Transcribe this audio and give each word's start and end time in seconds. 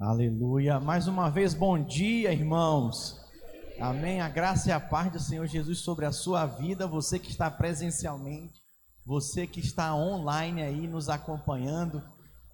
Aleluia. 0.00 0.80
Mais 0.80 1.06
uma 1.06 1.28
vez, 1.28 1.52
bom 1.52 1.78
dia, 1.78 2.32
irmãos. 2.32 3.20
Amém. 3.78 4.22
A 4.22 4.30
graça 4.30 4.70
e 4.70 4.72
a 4.72 4.80
paz 4.80 5.12
do 5.12 5.20
Senhor 5.20 5.46
Jesus 5.46 5.80
sobre 5.80 6.06
a 6.06 6.12
sua 6.12 6.46
vida, 6.46 6.86
você 6.86 7.18
que 7.18 7.28
está 7.28 7.50
presencialmente, 7.50 8.54
você 9.04 9.46
que 9.46 9.60
está 9.60 9.94
online 9.94 10.62
aí 10.62 10.88
nos 10.88 11.10
acompanhando 11.10 12.02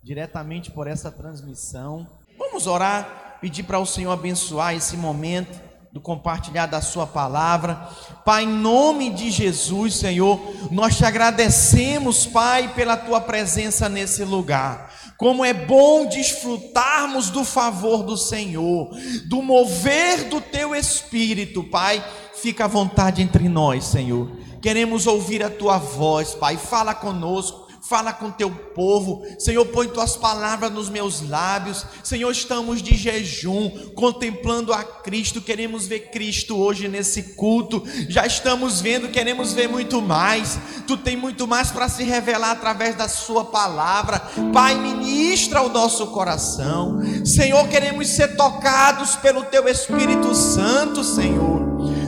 diretamente 0.02 0.72
por 0.72 0.88
essa 0.88 1.08
transmissão. 1.08 2.04
Vamos 2.36 2.66
orar, 2.66 3.38
pedir 3.40 3.62
para 3.62 3.78
o 3.78 3.86
Senhor 3.86 4.10
abençoar 4.10 4.74
esse 4.74 4.96
momento 4.96 5.56
do 5.92 6.00
compartilhar 6.00 6.66
da 6.66 6.80
sua 6.80 7.06
palavra. 7.06 7.76
Pai, 8.24 8.42
em 8.42 8.48
nome 8.48 9.08
de 9.10 9.30
Jesus, 9.30 9.94
Senhor, 9.94 10.40
nós 10.72 10.96
te 10.96 11.04
agradecemos, 11.04 12.26
Pai, 12.26 12.74
pela 12.74 12.96
tua 12.96 13.20
presença 13.20 13.88
nesse 13.88 14.24
lugar. 14.24 14.90
Como 15.18 15.44
é 15.44 15.52
bom 15.52 16.06
desfrutarmos 16.06 17.30
do 17.30 17.44
favor 17.44 18.02
do 18.02 18.16
Senhor, 18.16 18.90
do 19.26 19.42
mover 19.42 20.24
do 20.24 20.40
teu 20.40 20.74
espírito, 20.74 21.64
Pai. 21.64 22.04
Fica 22.34 22.64
à 22.64 22.68
vontade 22.68 23.22
entre 23.22 23.48
nós, 23.48 23.84
Senhor. 23.84 24.30
Queremos 24.60 25.06
ouvir 25.06 25.42
a 25.42 25.50
tua 25.50 25.78
voz, 25.78 26.34
Pai. 26.34 26.56
Fala 26.56 26.94
conosco 26.94 27.65
fala 27.88 28.12
com 28.12 28.30
teu 28.30 28.50
povo, 28.50 29.24
Senhor, 29.38 29.64
põe 29.66 29.86
tuas 29.86 30.16
palavras 30.16 30.72
nos 30.72 30.88
meus 30.88 31.20
lábios, 31.28 31.86
Senhor, 32.02 32.30
estamos 32.30 32.82
de 32.82 32.96
jejum, 32.96 33.70
contemplando 33.94 34.72
a 34.72 34.82
Cristo, 34.82 35.40
queremos 35.40 35.86
ver 35.86 36.10
Cristo 36.10 36.56
hoje 36.56 36.88
nesse 36.88 37.34
culto, 37.34 37.84
já 38.08 38.26
estamos 38.26 38.80
vendo, 38.80 39.08
queremos 39.08 39.52
ver 39.52 39.68
muito 39.68 40.02
mais, 40.02 40.58
tu 40.86 40.96
tem 40.96 41.16
muito 41.16 41.46
mais 41.46 41.70
para 41.70 41.88
se 41.88 42.02
revelar 42.02 42.52
através 42.52 42.96
da 42.96 43.08
Sua 43.08 43.44
palavra, 43.44 44.20
Pai, 44.52 44.74
ministra 44.74 45.62
o 45.62 45.68
nosso 45.68 46.08
coração, 46.08 47.00
Senhor, 47.24 47.68
queremos 47.68 48.08
ser 48.08 48.36
tocados 48.36 49.14
pelo 49.16 49.44
Teu 49.44 49.68
Espírito 49.68 50.34
Santo, 50.34 51.04
Senhor. 51.04 51.65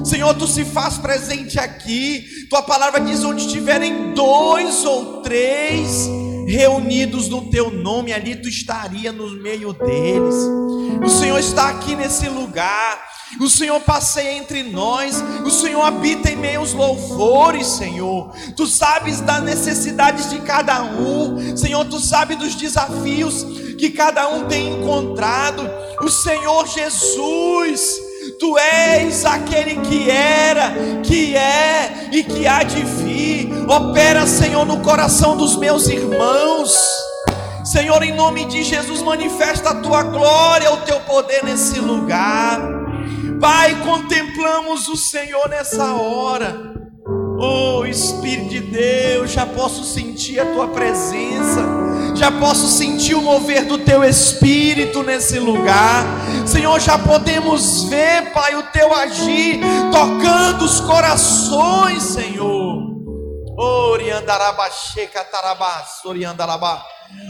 Senhor, 0.09 0.33
tu 0.35 0.47
se 0.47 0.65
faz 0.65 0.97
presente 0.97 1.59
aqui. 1.61 2.25
Tua 2.49 2.63
palavra 2.63 2.99
diz: 3.01 3.23
onde 3.25 3.45
estiverem 3.45 4.15
dois 4.15 4.85
ou 4.87 5.21
três 5.21 6.09
reunidos 6.47 7.29
no 7.29 7.51
teu 7.51 7.71
nome, 7.71 8.11
ali 8.11 8.35
tu 8.35 8.49
estaria 8.49 9.13
no 9.13 9.31
meio 9.43 9.75
deles. 9.75 10.35
O 11.05 11.11
Senhor 11.11 11.39
está 11.39 11.69
aqui 11.69 11.95
nesse 11.95 12.27
lugar. 12.27 13.07
O 13.39 13.51
Senhor 13.51 13.79
passeia 13.81 14.33
entre 14.39 14.63
nós, 14.63 15.23
o 15.45 15.51
Senhor 15.51 15.83
habita 15.83 16.31
em 16.31 16.37
meus 16.37 16.73
louvores, 16.73 17.67
Senhor. 17.67 18.33
Tu 18.57 18.67
sabes 18.67 19.21
das 19.21 19.43
necessidades 19.43 20.31
de 20.31 20.41
cada 20.41 20.83
um, 20.83 21.55
Senhor, 21.55 21.85
tu 21.85 22.01
sabes 22.01 22.39
dos 22.39 22.55
desafios 22.55 23.45
que 23.79 23.91
cada 23.91 24.29
um 24.29 24.49
tem 24.49 24.73
encontrado. 24.73 25.63
O 26.01 26.09
Senhor 26.09 26.67
Jesus, 26.67 28.08
Tu 28.39 28.57
és 28.57 29.25
aquele 29.25 29.77
que 29.81 30.09
era, 30.11 30.73
que 31.03 31.35
é 31.37 32.09
e 32.13 32.23
que 32.23 32.47
há 32.47 32.63
de 32.63 32.83
vir. 32.83 33.51
Opera, 33.69 34.27
Senhor, 34.27 34.65
no 34.65 34.81
coração 34.81 35.37
dos 35.37 35.57
meus 35.57 35.89
irmãos. 35.89 36.79
Senhor, 37.65 38.03
em 38.03 38.15
nome 38.15 38.45
de 38.47 38.63
Jesus, 38.63 39.03
manifesta 39.03 39.71
a 39.71 39.75
tua 39.83 40.05
glória, 40.05 40.73
o 40.73 40.79
teu 40.79 41.01
poder 41.01 41.45
nesse 41.45 41.81
lugar. 41.81 42.61
Pai, 43.41 43.75
contemplamos 43.83 44.89
o 44.89 44.97
Senhor 44.97 45.49
nessa 45.49 45.95
hora. 45.95 46.68
Oh 47.41 47.87
Espírito 47.87 48.49
de 48.49 48.61
Deus, 48.61 49.31
já 49.31 49.47
posso 49.47 49.85
sentir 49.85 50.41
a 50.41 50.47
tua 50.47 50.67
presença, 50.69 51.65
já 52.17 52.33
posso 52.33 52.67
sentir 52.67 53.15
o 53.15 53.23
mover 53.23 53.65
do 53.65 53.79
teu 53.79 54.03
Espírito 54.03 55.05
nesse 55.05 55.39
lugar. 55.39 56.05
Senhor, 56.45 56.81
já 56.81 56.99
podemos 56.99 57.85
ver, 57.85 58.33
Pai, 58.33 58.57
o 58.57 58.65
teu 58.65 58.93
agir 58.93 59.61
tocando 59.93 60.65
os 60.65 60.81
corações, 60.81 62.03
Senhor. 62.03 62.89
Oriandarabaxeca 63.57 65.23
tarabás, 65.25 66.05
oriandarabá. 66.05 66.85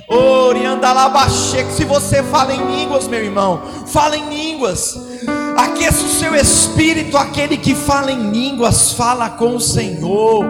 Oriandalabaxeca. 0.08 1.70
Se 1.70 1.84
você 1.84 2.22
fala 2.22 2.54
em 2.54 2.76
línguas, 2.76 3.06
meu 3.06 3.22
irmão, 3.22 3.62
fala 3.86 4.16
em 4.16 4.28
línguas. 4.28 5.07
Aqueça 5.58 6.04
o 6.04 6.08
seu 6.08 6.36
espírito, 6.36 7.16
aquele 7.16 7.56
que 7.56 7.74
fala 7.74 8.12
em 8.12 8.30
línguas, 8.30 8.92
fala 8.92 9.28
com 9.28 9.56
o 9.56 9.60
Senhor. 9.60 10.44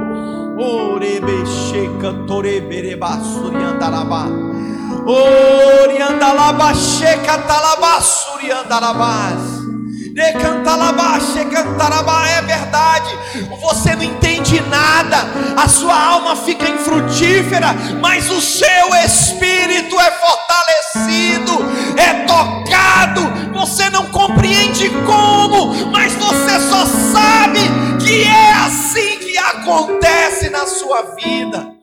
É 12.29 12.43
verdade, 12.43 13.19
você 13.63 13.97
não 13.97 14.03
entende 14.03 14.61
nada, 14.69 15.17
a 15.57 15.69
sua 15.69 15.99
alma 15.99 16.37
fica 16.37 16.69
infrutífera, 16.69 17.75
mas 18.03 18.31
o 18.31 18.43
seu 18.43 18.95
espírito 19.07 19.99
é 19.99 20.11
fortalecido, 20.11 21.53
é 21.97 22.27
tocado. 22.27 23.38
Você 23.59 23.91
não 23.91 24.07
compreende 24.07 24.89
como, 25.05 25.91
mas 25.91 26.13
você 26.15 26.61
só 26.71 26.87
sabe 26.87 27.59
que 28.01 28.23
é 28.23 28.53
assim 28.53 29.19
que 29.19 29.37
acontece 29.37 30.49
na 30.49 30.65
sua 30.65 31.17
vida. 31.17 31.75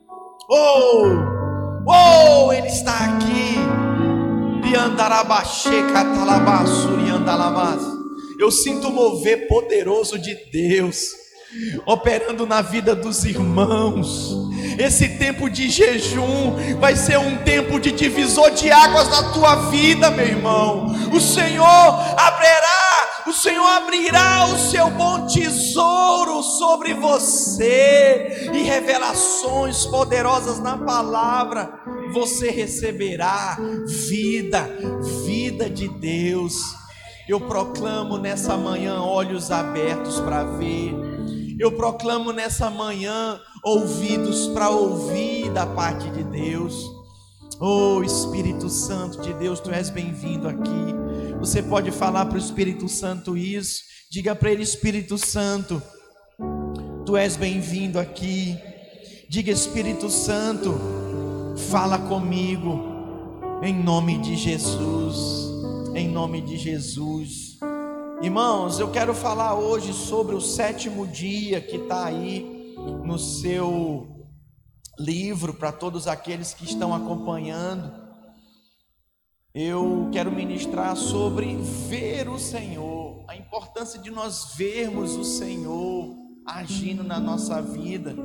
Oh, 0.48 1.04
oh, 1.86 2.50
Ele 2.50 2.66
está 2.66 2.92
aqui. 2.92 3.56
Eu 8.38 8.50
sinto 8.50 8.90
mover 8.90 9.46
poderoso 9.46 10.18
de 10.18 10.34
Deus 10.50 11.10
operando 11.84 12.46
na 12.46 12.62
vida 12.62 12.94
dos 12.94 13.26
irmãos. 13.26 14.34
Esse 14.78 15.08
tempo 15.10 15.48
de 15.48 15.68
jejum 15.68 16.76
vai 16.78 16.94
ser 16.94 17.18
um 17.18 17.38
tempo 17.38 17.80
de 17.80 17.92
divisor 17.92 18.50
de 18.50 18.70
águas 18.70 19.08
na 19.08 19.32
tua 19.32 19.70
vida, 19.70 20.10
meu 20.10 20.26
irmão. 20.26 20.86
O 21.12 21.20
Senhor 21.20 21.66
abrirá, 22.16 23.24
o 23.26 23.32
Senhor 23.32 23.66
abrirá 23.66 24.46
o 24.46 24.58
seu 24.58 24.90
bom 24.90 25.26
tesouro 25.26 26.42
sobre 26.42 26.92
você 26.94 28.50
e 28.52 28.62
revelações 28.62 29.86
poderosas 29.86 30.58
na 30.60 30.76
palavra. 30.76 31.72
Você 32.12 32.50
receberá 32.50 33.58
vida, 34.08 34.68
vida 35.24 35.70
de 35.70 35.88
Deus. 35.88 36.54
Eu 37.28 37.40
proclamo 37.40 38.18
nessa 38.18 38.56
manhã 38.56 39.00
olhos 39.00 39.50
abertos 39.50 40.20
para 40.20 40.44
ver. 40.44 40.94
Eu 41.58 41.72
proclamo 41.72 42.32
nessa 42.32 42.70
manhã 42.70 43.40
ouvidos 43.64 44.46
para 44.48 44.70
ouvir 44.70 45.50
da 45.50 45.66
parte 45.66 46.08
de 46.10 46.22
Deus. 46.24 46.84
Oh 47.58 48.02
Espírito 48.02 48.68
Santo 48.68 49.22
de 49.22 49.32
Deus, 49.34 49.60
tu 49.60 49.70
és 49.70 49.88
bem-vindo 49.88 50.48
aqui. 50.48 50.94
Você 51.38 51.62
pode 51.62 51.90
falar 51.90 52.26
para 52.26 52.36
o 52.36 52.38
Espírito 52.40 52.88
Santo 52.88 53.36
isso. 53.36 53.82
Diga 54.10 54.34
para 54.34 54.50
ele, 54.50 54.62
Espírito 54.62 55.16
Santo, 55.18 55.82
tu 57.04 57.16
és 57.16 57.36
bem-vindo 57.36 57.98
aqui. 57.98 58.56
Diga, 59.28 59.50
Espírito 59.50 60.08
Santo, 60.10 60.74
fala 61.70 61.98
comigo, 61.98 62.80
em 63.62 63.74
nome 63.74 64.18
de 64.18 64.36
Jesus 64.36 65.46
em 65.96 66.08
nome 66.08 66.42
de 66.42 66.58
Jesus. 66.58 67.58
Irmãos, 68.22 68.80
eu 68.80 68.90
quero 68.90 69.12
falar 69.12 69.54
hoje 69.54 69.92
sobre 69.92 70.34
o 70.34 70.40
sétimo 70.40 71.06
dia 71.06 71.60
que 71.60 71.76
está 71.76 72.06
aí 72.06 72.74
no 73.04 73.18
seu 73.18 74.26
livro 74.98 75.52
para 75.52 75.70
todos 75.70 76.08
aqueles 76.08 76.54
que 76.54 76.64
estão 76.64 76.94
acompanhando. 76.94 77.92
Eu 79.54 80.08
quero 80.10 80.32
ministrar 80.32 80.96
sobre 80.96 81.56
ver 81.88 82.26
o 82.30 82.38
Senhor, 82.38 83.22
a 83.28 83.36
importância 83.36 84.00
de 84.00 84.10
nós 84.10 84.54
vermos 84.56 85.14
o 85.14 85.24
Senhor 85.24 86.16
agindo 86.46 87.04
na 87.04 87.20
nossa 87.20 87.60
vida. 87.60 88.16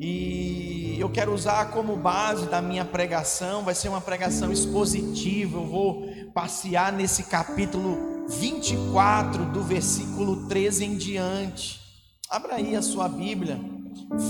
E 0.00 0.96
eu 0.98 1.10
quero 1.10 1.34
usar 1.34 1.70
como 1.72 1.94
base 1.94 2.46
da 2.46 2.62
minha 2.62 2.86
pregação, 2.86 3.64
vai 3.64 3.74
ser 3.74 3.90
uma 3.90 4.00
pregação 4.00 4.50
expositiva. 4.50 5.58
Eu 5.58 5.66
vou 5.66 6.08
passear 6.32 6.90
nesse 6.90 7.24
capítulo 7.24 8.13
24, 8.28 9.46
do 9.46 9.62
versículo 9.62 10.46
13 10.48 10.84
em 10.84 10.96
diante. 10.96 11.80
Abra 12.28 12.56
aí 12.56 12.74
a 12.74 12.82
sua 12.82 13.08
Bíblia. 13.08 13.58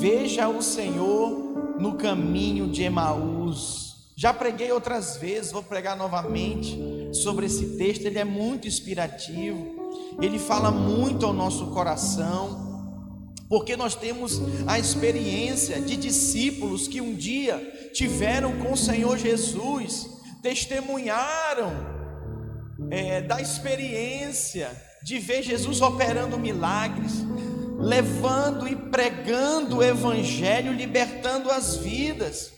Veja 0.00 0.48
o 0.48 0.62
Senhor 0.62 1.76
no 1.78 1.94
caminho 1.94 2.68
de 2.68 2.82
Emaús. 2.82 4.12
Já 4.16 4.32
preguei 4.32 4.70
outras 4.72 5.16
vezes, 5.16 5.52
vou 5.52 5.62
pregar 5.62 5.96
novamente 5.96 6.78
sobre 7.12 7.46
esse 7.46 7.76
texto. 7.76 8.04
Ele 8.04 8.18
é 8.18 8.24
muito 8.24 8.68
inspirativo, 8.68 9.74
ele 10.20 10.38
fala 10.38 10.70
muito 10.70 11.26
ao 11.26 11.32
nosso 11.32 11.66
coração 11.68 12.64
porque 13.48 13.76
nós 13.76 13.94
temos 13.94 14.40
a 14.66 14.78
experiência 14.78 15.80
de 15.80 15.96
discípulos 15.96 16.88
que 16.88 17.00
um 17.00 17.14
dia 17.14 17.90
tiveram 17.92 18.58
com 18.58 18.72
o 18.72 18.76
Senhor 18.76 19.16
Jesus, 19.18 20.08
testemunharam 20.42 22.03
é, 22.90 23.20
da 23.20 23.40
experiência 23.40 24.70
de 25.02 25.18
ver 25.18 25.42
Jesus 25.42 25.80
operando 25.82 26.38
milagres, 26.38 27.12
levando 27.78 28.66
e 28.66 28.74
pregando 28.74 29.78
o 29.78 29.82
Evangelho, 29.82 30.72
libertando 30.72 31.50
as 31.50 31.76
vidas. 31.76 32.52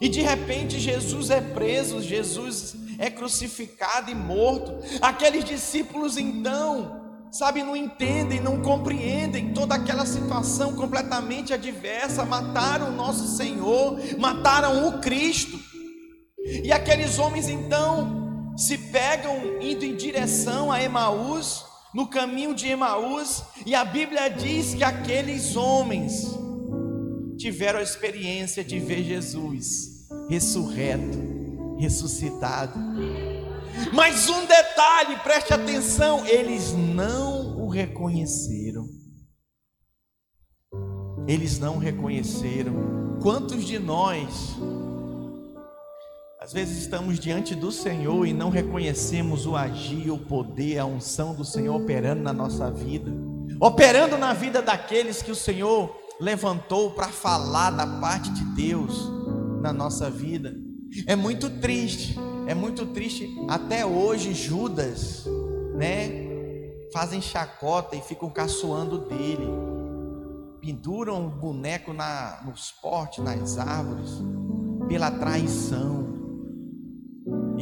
E 0.00 0.08
de 0.08 0.20
repente 0.20 0.78
Jesus 0.78 1.30
é 1.30 1.40
preso, 1.40 2.00
Jesus 2.00 2.76
é 2.98 3.10
crucificado 3.10 4.10
e 4.10 4.14
morto. 4.14 4.72
Aqueles 5.00 5.44
discípulos 5.44 6.16
então, 6.16 7.02
sabe, 7.32 7.64
não 7.64 7.76
entendem, 7.76 8.40
não 8.40 8.62
compreendem 8.62 9.52
toda 9.52 9.74
aquela 9.74 10.06
situação 10.06 10.76
completamente 10.76 11.52
adversa. 11.52 12.24
Mataram 12.24 12.90
o 12.90 12.96
nosso 12.96 13.36
Senhor, 13.36 13.98
mataram 14.18 14.88
o 14.88 15.00
Cristo. 15.00 15.58
E 16.64 16.72
aqueles 16.72 17.18
homens 17.18 17.48
então 17.48 18.21
se 18.56 18.76
pegam 18.78 19.60
indo 19.60 19.84
em 19.84 19.96
direção 19.96 20.70
a 20.70 20.82
Emaús, 20.82 21.64
no 21.94 22.06
caminho 22.06 22.54
de 22.54 22.68
Emaús, 22.68 23.42
e 23.66 23.74
a 23.74 23.84
Bíblia 23.84 24.28
diz 24.28 24.74
que 24.74 24.84
aqueles 24.84 25.56
homens 25.56 26.26
tiveram 27.36 27.80
a 27.80 27.82
experiência 27.82 28.64
de 28.64 28.78
ver 28.78 29.02
Jesus 29.02 30.08
ressurreto, 30.28 31.76
ressuscitado. 31.78 32.78
Mas 33.92 34.28
um 34.28 34.44
detalhe, 34.46 35.16
preste 35.18 35.52
atenção: 35.52 36.26
eles 36.26 36.72
não 36.72 37.58
o 37.58 37.68
reconheceram. 37.68 38.86
Eles 41.26 41.58
não 41.58 41.78
reconheceram. 41.78 43.18
Quantos 43.22 43.64
de 43.64 43.78
nós, 43.78 44.56
às 46.42 46.52
vezes, 46.52 46.78
estamos 46.78 47.20
diante 47.20 47.54
do 47.54 47.70
Senhor 47.70 48.26
e 48.26 48.32
não 48.32 48.50
reconhecemos 48.50 49.46
o 49.46 49.54
agir, 49.54 50.10
o 50.10 50.18
poder, 50.18 50.76
a 50.78 50.84
unção 50.84 51.34
do 51.34 51.44
Senhor 51.44 51.80
operando 51.80 52.20
na 52.20 52.32
nossa 52.32 52.68
vida, 52.68 53.12
operando 53.60 54.18
na 54.18 54.32
vida 54.32 54.60
daqueles 54.60 55.22
que 55.22 55.30
o 55.30 55.36
Senhor 55.36 55.96
levantou 56.20 56.90
para 56.90 57.06
falar 57.06 57.70
da 57.70 57.86
parte 57.86 58.28
de 58.32 58.44
Deus 58.56 59.08
na 59.60 59.72
nossa 59.72 60.10
vida. 60.10 60.52
É 61.06 61.14
muito 61.14 61.48
triste, 61.48 62.18
é 62.48 62.56
muito 62.56 62.86
triste 62.86 63.32
até 63.48 63.86
hoje 63.86 64.34
Judas, 64.34 65.24
né? 65.76 66.26
Fazem 66.92 67.22
chacota 67.22 67.94
e 67.94 68.00
ficam 68.00 68.28
caçoando 68.28 68.98
dele. 68.98 69.46
Penduram 70.60 71.24
o 71.24 71.30
boneco 71.30 71.92
na, 71.92 72.42
nos 72.44 72.72
portes, 72.72 73.22
nas 73.22 73.58
árvores, 73.58 74.10
pela 74.88 75.08
traição. 75.08 76.11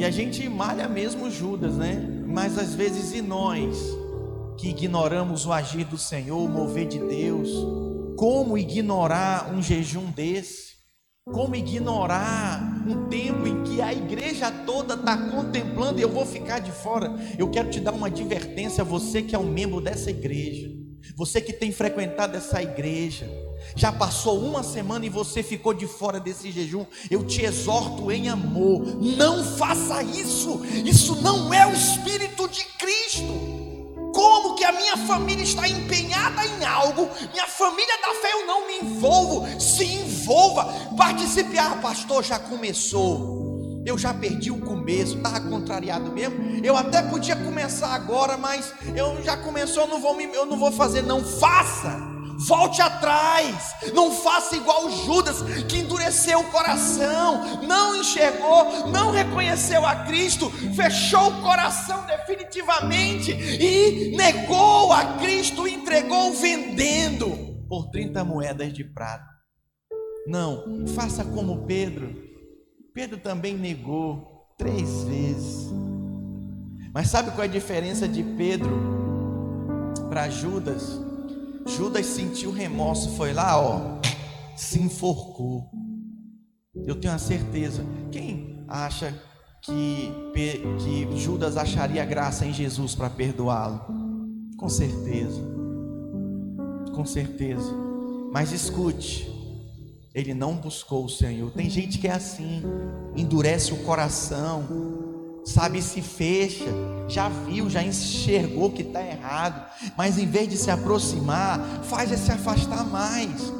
E 0.00 0.04
a 0.04 0.10
gente 0.10 0.48
malha 0.48 0.88
mesmo 0.88 1.30
Judas, 1.30 1.76
né? 1.76 2.24
Mas 2.26 2.56
às 2.56 2.74
vezes 2.74 3.12
e 3.12 3.20
nós 3.20 3.76
que 4.56 4.70
ignoramos 4.70 5.44
o 5.44 5.52
agir 5.52 5.84
do 5.84 5.98
Senhor, 5.98 6.38
o 6.38 6.48
mover 6.48 6.88
de 6.88 6.98
Deus, 6.98 7.50
como 8.16 8.56
ignorar 8.56 9.52
um 9.54 9.60
jejum 9.60 10.10
desse? 10.10 10.70
Como 11.30 11.54
ignorar 11.54 12.82
um 12.88 13.08
tempo 13.10 13.46
em 13.46 13.62
que 13.62 13.82
a 13.82 13.92
igreja 13.92 14.50
toda 14.50 14.94
está 14.94 15.18
contemplando 15.30 15.98
e 15.98 16.02
eu 16.02 16.08
vou 16.08 16.24
ficar 16.24 16.60
de 16.60 16.72
fora? 16.72 17.14
Eu 17.36 17.50
quero 17.50 17.68
te 17.68 17.78
dar 17.78 17.92
uma 17.92 18.06
advertência, 18.06 18.82
você 18.82 19.20
que 19.20 19.36
é 19.36 19.38
um 19.38 19.52
membro 19.52 19.82
dessa 19.82 20.08
igreja, 20.08 20.70
você 21.16 21.40
que 21.40 21.52
tem 21.52 21.72
frequentado 21.72 22.36
essa 22.36 22.62
igreja, 22.62 23.30
já 23.76 23.92
passou 23.92 24.38
uma 24.40 24.62
semana 24.62 25.06
e 25.06 25.08
você 25.08 25.42
ficou 25.42 25.74
de 25.74 25.86
fora 25.86 26.18
desse 26.18 26.50
jejum. 26.50 26.86
Eu 27.10 27.24
te 27.24 27.44
exorto 27.44 28.10
em 28.10 28.28
amor, 28.28 28.84
não 29.00 29.44
faça 29.56 30.02
isso. 30.02 30.64
Isso 30.84 31.16
não 31.22 31.52
é 31.52 31.66
o 31.66 31.72
espírito 31.72 32.48
de 32.48 32.64
Cristo. 32.78 33.60
Como 34.12 34.54
que 34.54 34.64
a 34.64 34.72
minha 34.72 34.96
família 34.96 35.42
está 35.42 35.68
empenhada 35.68 36.44
em 36.44 36.64
algo, 36.64 37.08
minha 37.32 37.46
família 37.46 37.96
da 38.02 38.14
fé, 38.14 38.32
eu 38.32 38.46
não 38.46 38.66
me 38.66 38.78
envolvo. 38.78 39.46
Se 39.60 39.84
envolva, 39.84 40.64
participe. 40.96 41.58
Ah, 41.58 41.78
pastor, 41.80 42.24
já 42.24 42.38
começou. 42.38 43.39
Eu 43.84 43.96
já 43.96 44.12
perdi 44.12 44.50
o 44.50 44.60
começo, 44.60 45.16
estava 45.16 45.40
contrariado 45.40 46.12
mesmo. 46.12 46.64
Eu 46.64 46.76
até 46.76 47.02
podia 47.02 47.34
começar 47.34 47.94
agora, 47.94 48.36
mas 48.36 48.72
eu 48.94 49.22
já 49.22 49.36
começou, 49.36 49.84
eu 49.84 49.88
não 49.88 50.00
vou, 50.00 50.14
me, 50.14 50.24
eu 50.24 50.44
não 50.46 50.58
vou 50.58 50.70
fazer. 50.70 51.02
Não 51.02 51.24
faça. 51.24 52.10
Volte 52.46 52.80
atrás, 52.80 53.74
não 53.92 54.10
faça 54.10 54.56
igual 54.56 54.88
Judas 54.90 55.42
que 55.68 55.76
endureceu 55.76 56.40
o 56.40 56.50
coração, 56.50 57.60
não 57.60 57.94
enxergou, 57.94 58.86
não 58.86 59.10
reconheceu 59.10 59.84
a 59.84 59.94
Cristo, 60.06 60.48
fechou 60.74 61.28
o 61.28 61.42
coração 61.42 62.06
definitivamente 62.06 63.30
e 63.32 64.16
negou 64.16 64.90
a 64.90 65.18
Cristo, 65.18 65.68
entregou 65.68 66.32
vendendo 66.32 67.66
por 67.68 67.90
30 67.90 68.24
moedas 68.24 68.72
de 68.72 68.84
prata. 68.84 69.28
Não, 70.26 70.86
faça 70.94 71.22
como 71.22 71.66
Pedro. 71.66 72.29
Pedro 72.92 73.18
também 73.18 73.56
negou 73.56 74.48
três 74.58 75.04
vezes. 75.04 75.70
Mas 76.92 77.08
sabe 77.08 77.30
qual 77.30 77.42
é 77.42 77.44
a 77.44 77.50
diferença 77.50 78.08
de 78.08 78.22
Pedro 78.22 78.70
para 80.08 80.28
Judas? 80.28 81.00
Judas 81.66 82.06
sentiu 82.06 82.50
remorso, 82.50 83.10
foi 83.16 83.32
lá, 83.32 83.60
ó, 83.60 84.00
se 84.56 84.80
enforcou. 84.80 85.70
Eu 86.74 86.96
tenho 86.96 87.14
a 87.14 87.18
certeza. 87.18 87.84
Quem 88.10 88.64
acha 88.66 89.14
que, 89.62 90.12
que 90.34 91.16
Judas 91.16 91.56
acharia 91.56 92.04
graça 92.04 92.44
em 92.44 92.52
Jesus 92.52 92.94
para 92.94 93.08
perdoá-lo? 93.08 93.80
Com 94.56 94.68
certeza. 94.68 95.40
Com 96.92 97.06
certeza. 97.06 97.72
Mas 98.32 98.52
escute, 98.52 99.30
ele 100.14 100.34
não 100.34 100.54
buscou 100.54 101.04
o 101.04 101.08
Senhor. 101.08 101.50
Tem 101.52 101.68
gente 101.70 101.98
que 101.98 102.08
é 102.08 102.12
assim, 102.12 102.62
endurece 103.16 103.72
o 103.72 103.84
coração, 103.84 104.64
sabe, 105.44 105.80
se 105.80 106.02
fecha, 106.02 106.66
já 107.08 107.28
viu, 107.28 107.70
já 107.70 107.82
enxergou 107.82 108.70
que 108.70 108.82
está 108.82 109.02
errado, 109.02 109.70
mas 109.96 110.18
em 110.18 110.26
vez 110.26 110.48
de 110.48 110.56
se 110.56 110.70
aproximar, 110.70 111.60
faz 111.84 112.12
é 112.12 112.16
se 112.16 112.30
afastar 112.30 112.84
mais, 112.86 113.52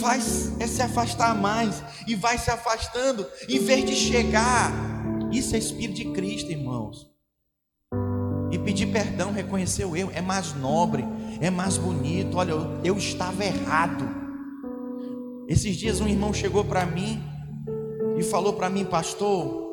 faz 0.00 0.52
é 0.60 0.66
se 0.66 0.82
afastar 0.82 1.34
mais, 1.34 1.82
e 2.06 2.14
vai 2.14 2.38
se 2.38 2.50
afastando, 2.50 3.26
em 3.48 3.58
vez 3.58 3.84
de 3.84 3.94
chegar. 3.94 4.72
Isso 5.32 5.54
é 5.54 5.58
Espírito 5.58 5.96
de 5.96 6.12
Cristo, 6.12 6.50
irmãos. 6.50 7.10
E 8.50 8.58
pedir 8.58 8.86
perdão, 8.86 9.32
reconhecer 9.32 9.84
o 9.84 9.96
erro, 9.96 10.12
é 10.14 10.20
mais 10.20 10.54
nobre, 10.54 11.04
é 11.40 11.50
mais 11.50 11.76
bonito. 11.76 12.36
Olha, 12.36 12.52
eu, 12.52 12.80
eu 12.84 12.96
estava 12.96 13.44
errado. 13.44 14.25
Esses 15.48 15.76
dias 15.76 16.00
um 16.00 16.08
irmão 16.08 16.32
chegou 16.32 16.64
para 16.64 16.84
mim 16.84 17.22
e 18.18 18.22
falou 18.22 18.54
para 18.54 18.68
mim, 18.68 18.84
pastor, 18.84 19.64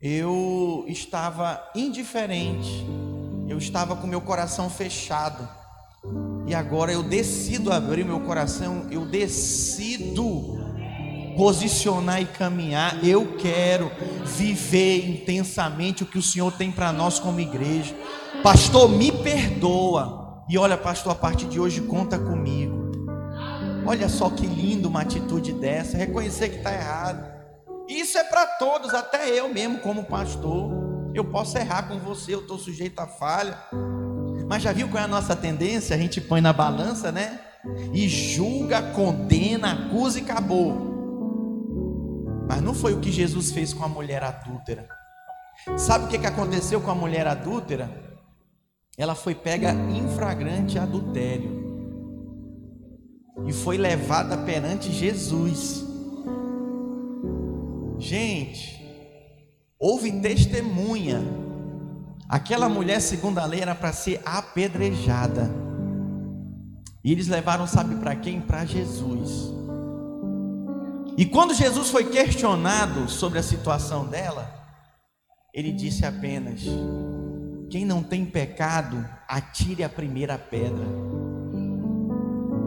eu 0.00 0.84
estava 0.88 1.62
indiferente, 1.74 2.86
eu 3.48 3.58
estava 3.58 3.94
com 3.96 4.06
meu 4.06 4.20
coração 4.20 4.70
fechado, 4.70 5.46
e 6.46 6.54
agora 6.54 6.92
eu 6.92 7.02
decido 7.02 7.72
abrir 7.72 8.04
meu 8.04 8.20
coração, 8.20 8.86
eu 8.90 9.04
decido 9.04 10.64
posicionar 11.36 12.22
e 12.22 12.24
caminhar. 12.24 13.04
Eu 13.04 13.36
quero 13.36 13.90
viver 14.24 15.08
intensamente 15.08 16.02
o 16.02 16.06
que 16.06 16.18
o 16.18 16.22
Senhor 16.22 16.52
tem 16.52 16.70
para 16.70 16.92
nós 16.92 17.18
como 17.18 17.40
igreja. 17.40 17.94
Pastor, 18.42 18.88
me 18.88 19.10
perdoa. 19.10 20.44
E 20.48 20.56
olha, 20.56 20.76
pastor, 20.76 21.12
a 21.12 21.16
partir 21.16 21.46
de 21.46 21.58
hoje 21.58 21.80
conta 21.82 22.18
comigo. 22.18 22.75
Olha 23.86 24.08
só 24.08 24.28
que 24.28 24.44
lindo 24.44 24.88
uma 24.88 25.02
atitude 25.02 25.52
dessa, 25.52 25.96
reconhecer 25.96 26.48
que 26.48 26.56
está 26.56 26.72
errado. 26.72 27.24
Isso 27.88 28.18
é 28.18 28.24
para 28.24 28.44
todos, 28.44 28.92
até 28.92 29.30
eu 29.30 29.48
mesmo, 29.48 29.78
como 29.78 30.04
pastor. 30.04 30.72
Eu 31.14 31.24
posso 31.24 31.56
errar 31.56 31.84
com 31.84 32.00
você, 32.00 32.34
eu 32.34 32.40
estou 32.40 32.58
sujeito 32.58 32.98
a 32.98 33.06
falha. 33.06 33.56
Mas 34.48 34.64
já 34.64 34.72
viu 34.72 34.88
qual 34.88 35.00
é 35.00 35.04
a 35.04 35.08
nossa 35.08 35.36
tendência? 35.36 35.94
A 35.94 35.98
gente 35.98 36.20
põe 36.20 36.40
na 36.40 36.52
balança, 36.52 37.12
né? 37.12 37.40
E 37.92 38.08
julga, 38.08 38.82
condena, 38.90 39.72
acusa 39.72 40.18
e 40.18 40.22
acabou. 40.22 40.94
Mas 42.48 42.60
não 42.60 42.74
foi 42.74 42.92
o 42.92 43.00
que 43.00 43.12
Jesus 43.12 43.52
fez 43.52 43.72
com 43.72 43.84
a 43.84 43.88
mulher 43.88 44.24
adúltera. 44.24 44.88
Sabe 45.76 46.06
o 46.06 46.08
que, 46.08 46.26
aconteceu 46.26 46.80
com 46.80 46.90
a 46.90 46.94
mulher 46.94 47.26
adúltera? 47.26 47.88
Ela 48.98 49.14
foi 49.14 49.34
pega 49.34 49.72
em 49.72 50.08
flagrante 50.08 50.76
adultério 50.76 51.55
e 53.44 53.52
foi 53.52 53.76
levada 53.76 54.38
perante 54.38 54.90
Jesus. 54.92 55.84
Gente, 57.98 58.82
houve 59.78 60.12
testemunha. 60.20 61.22
Aquela 62.28 62.68
mulher, 62.68 63.00
segundo 63.00 63.38
a 63.38 63.44
lei, 63.44 63.60
era 63.60 63.74
para 63.74 63.92
ser 63.92 64.20
apedrejada. 64.24 65.50
E 67.04 67.12
eles 67.12 67.28
levaram, 67.28 67.66
sabe 67.66 67.94
para 67.96 68.16
quem? 68.16 68.40
Para 68.40 68.64
Jesus. 68.64 69.52
E 71.16 71.24
quando 71.24 71.54
Jesus 71.54 71.88
foi 71.88 72.10
questionado 72.10 73.08
sobre 73.08 73.38
a 73.38 73.42
situação 73.42 74.06
dela, 74.06 74.52
ele 75.54 75.72
disse 75.72 76.04
apenas: 76.04 76.62
Quem 77.70 77.84
não 77.84 78.02
tem 78.02 78.26
pecado, 78.26 79.08
atire 79.28 79.82
a 79.82 79.88
primeira 79.88 80.36
pedra. 80.36 80.84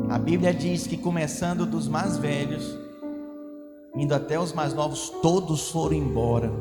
A 0.09 0.17
Bíblia 0.17 0.51
diz 0.51 0.87
que 0.87 0.97
começando 0.97 1.67
dos 1.67 1.87
mais 1.87 2.17
velhos, 2.17 2.75
indo 3.95 4.15
até 4.15 4.39
os 4.39 4.51
mais 4.51 4.73
novos, 4.73 5.11
todos 5.21 5.69
foram 5.69 5.93
embora. 5.93 6.51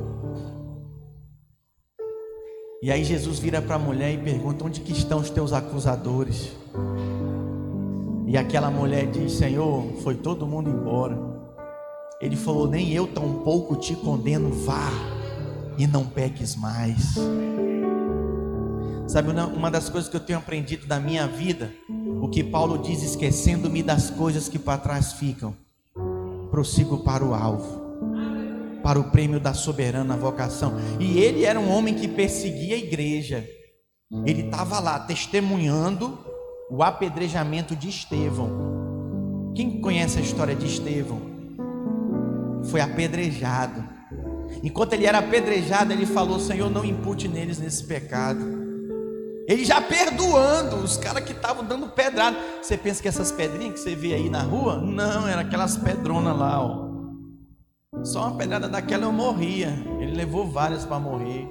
E 2.82 2.92
aí 2.92 3.02
Jesus 3.02 3.38
vira 3.38 3.62
para 3.62 3.76
a 3.76 3.78
mulher 3.78 4.12
e 4.12 4.18
pergunta: 4.18 4.66
Onde 4.66 4.80
que 4.82 4.92
estão 4.92 5.20
os 5.20 5.30
teus 5.30 5.54
acusadores? 5.54 6.52
E 8.26 8.36
aquela 8.36 8.70
mulher 8.70 9.10
diz: 9.10 9.32
Senhor, 9.32 9.94
foi 10.02 10.14
todo 10.14 10.46
mundo 10.46 10.68
embora. 10.68 11.18
Ele 12.20 12.36
falou: 12.36 12.68
Nem 12.68 12.92
eu 12.92 13.06
tampouco 13.06 13.76
te 13.76 13.96
condeno, 13.96 14.52
vá 14.52 14.90
e 15.78 15.86
não 15.86 16.04
peques 16.04 16.54
mais. 16.54 17.14
Sabe, 19.08 19.30
uma 19.30 19.70
das 19.70 19.88
coisas 19.88 20.10
que 20.10 20.16
eu 20.16 20.20
tenho 20.20 20.38
aprendido 20.38 20.86
da 20.86 21.00
minha 21.00 21.26
vida, 21.26 21.72
o 22.20 22.28
que 22.28 22.44
Paulo 22.44 22.76
diz, 22.76 23.02
esquecendo-me 23.02 23.82
das 23.82 24.10
coisas 24.10 24.48
que 24.48 24.58
para 24.58 24.78
trás 24.78 25.14
ficam, 25.14 25.56
prossigo 26.50 26.98
para 26.98 27.24
o 27.24 27.34
alvo, 27.34 27.80
para 28.82 29.00
o 29.00 29.10
prêmio 29.10 29.40
da 29.40 29.54
soberana 29.54 30.14
vocação. 30.14 30.74
E 31.00 31.18
ele 31.18 31.44
era 31.44 31.58
um 31.58 31.70
homem 31.70 31.94
que 31.94 32.06
perseguia 32.06 32.74
a 32.74 32.78
igreja, 32.78 33.48
ele 34.26 34.42
estava 34.42 34.78
lá 34.78 35.00
testemunhando 35.00 36.18
o 36.70 36.82
apedrejamento 36.82 37.74
de 37.74 37.88
Estevão. 37.88 39.52
Quem 39.54 39.80
conhece 39.80 40.18
a 40.18 40.22
história 40.22 40.54
de 40.54 40.66
Estevão? 40.66 41.20
Foi 42.64 42.82
apedrejado 42.82 43.98
Enquanto 44.62 44.94
ele 44.94 45.06
era 45.06 45.18
apedrejado, 45.18 45.92
ele 45.92 46.06
falou: 46.06 46.40
Senhor, 46.40 46.70
não 46.70 46.84
impute 46.84 47.28
neles 47.28 47.58
nesse 47.58 47.84
pecado. 47.84 48.57
Ele 49.48 49.64
já 49.64 49.80
perdoando 49.80 50.76
os 50.76 50.98
caras 50.98 51.24
que 51.24 51.32
estavam 51.32 51.64
dando 51.64 51.88
pedrada. 51.88 52.36
Você 52.62 52.76
pensa 52.76 53.00
que 53.00 53.08
essas 53.08 53.32
pedrinhas 53.32 53.74
que 53.74 53.80
você 53.80 53.94
vê 53.94 54.12
aí 54.12 54.28
na 54.28 54.42
rua? 54.42 54.76
Não, 54.76 55.26
era 55.26 55.40
aquelas 55.40 55.74
pedronas 55.78 56.36
lá, 56.36 56.60
ó. 56.60 56.88
Só 58.04 58.26
uma 58.26 58.36
pedrada 58.36 58.68
daquela 58.68 59.04
eu 59.04 59.12
morria. 59.12 59.72
Ele 59.98 60.14
levou 60.14 60.46
várias 60.46 60.84
para 60.84 60.98
morrer. 60.98 61.48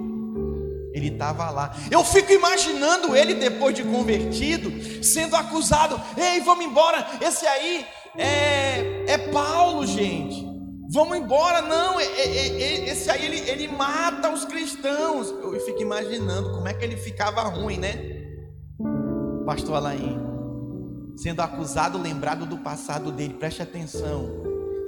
Ele 0.94 1.08
estava 1.08 1.50
lá. 1.50 1.74
Eu 1.90 2.04
fico 2.04 2.32
imaginando 2.32 3.16
ele 3.16 3.34
depois 3.34 3.74
de 3.74 3.82
convertido, 3.82 5.02
sendo 5.02 5.34
acusado. 5.34 6.00
Ei, 6.16 6.40
vamos 6.40 6.64
embora. 6.64 7.04
Esse 7.20 7.48
aí 7.48 7.84
é, 8.16 9.04
é 9.08 9.18
Paulo, 9.32 9.84
gente. 9.84 10.47
Vamos 10.98 11.16
embora, 11.16 11.62
não. 11.62 12.00
Esse 12.00 13.08
aí 13.08 13.24
ele, 13.24 13.48
ele 13.48 13.68
mata 13.68 14.32
os 14.32 14.44
cristãos. 14.44 15.28
Eu 15.28 15.60
fico 15.60 15.80
imaginando 15.80 16.50
como 16.50 16.66
é 16.66 16.74
que 16.74 16.84
ele 16.84 16.96
ficava 16.96 17.42
ruim, 17.42 17.78
né? 17.78 17.94
Pastor 19.46 19.76
Alain, 19.76 20.18
sendo 21.14 21.40
acusado, 21.40 21.98
lembrado 21.98 22.44
do 22.46 22.58
passado 22.58 23.12
dele. 23.12 23.34
Preste 23.34 23.62
atenção. 23.62 24.28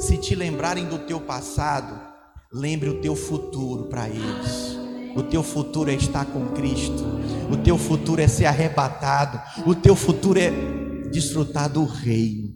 Se 0.00 0.16
te 0.16 0.34
lembrarem 0.34 0.84
do 0.86 0.98
teu 0.98 1.20
passado, 1.20 1.96
lembre 2.52 2.88
o 2.88 3.00
teu 3.00 3.14
futuro 3.14 3.84
para 3.84 4.08
eles. 4.08 4.76
O 5.14 5.22
teu 5.22 5.44
futuro 5.44 5.92
é 5.92 5.94
estar 5.94 6.24
com 6.24 6.48
Cristo. 6.48 7.04
O 7.52 7.56
teu 7.56 7.78
futuro 7.78 8.20
é 8.20 8.26
ser 8.26 8.46
arrebatado. 8.46 9.40
O 9.64 9.76
teu 9.76 9.94
futuro 9.94 10.40
é 10.40 10.50
desfrutar 11.08 11.68
do 11.68 11.84
reino. 11.84 12.52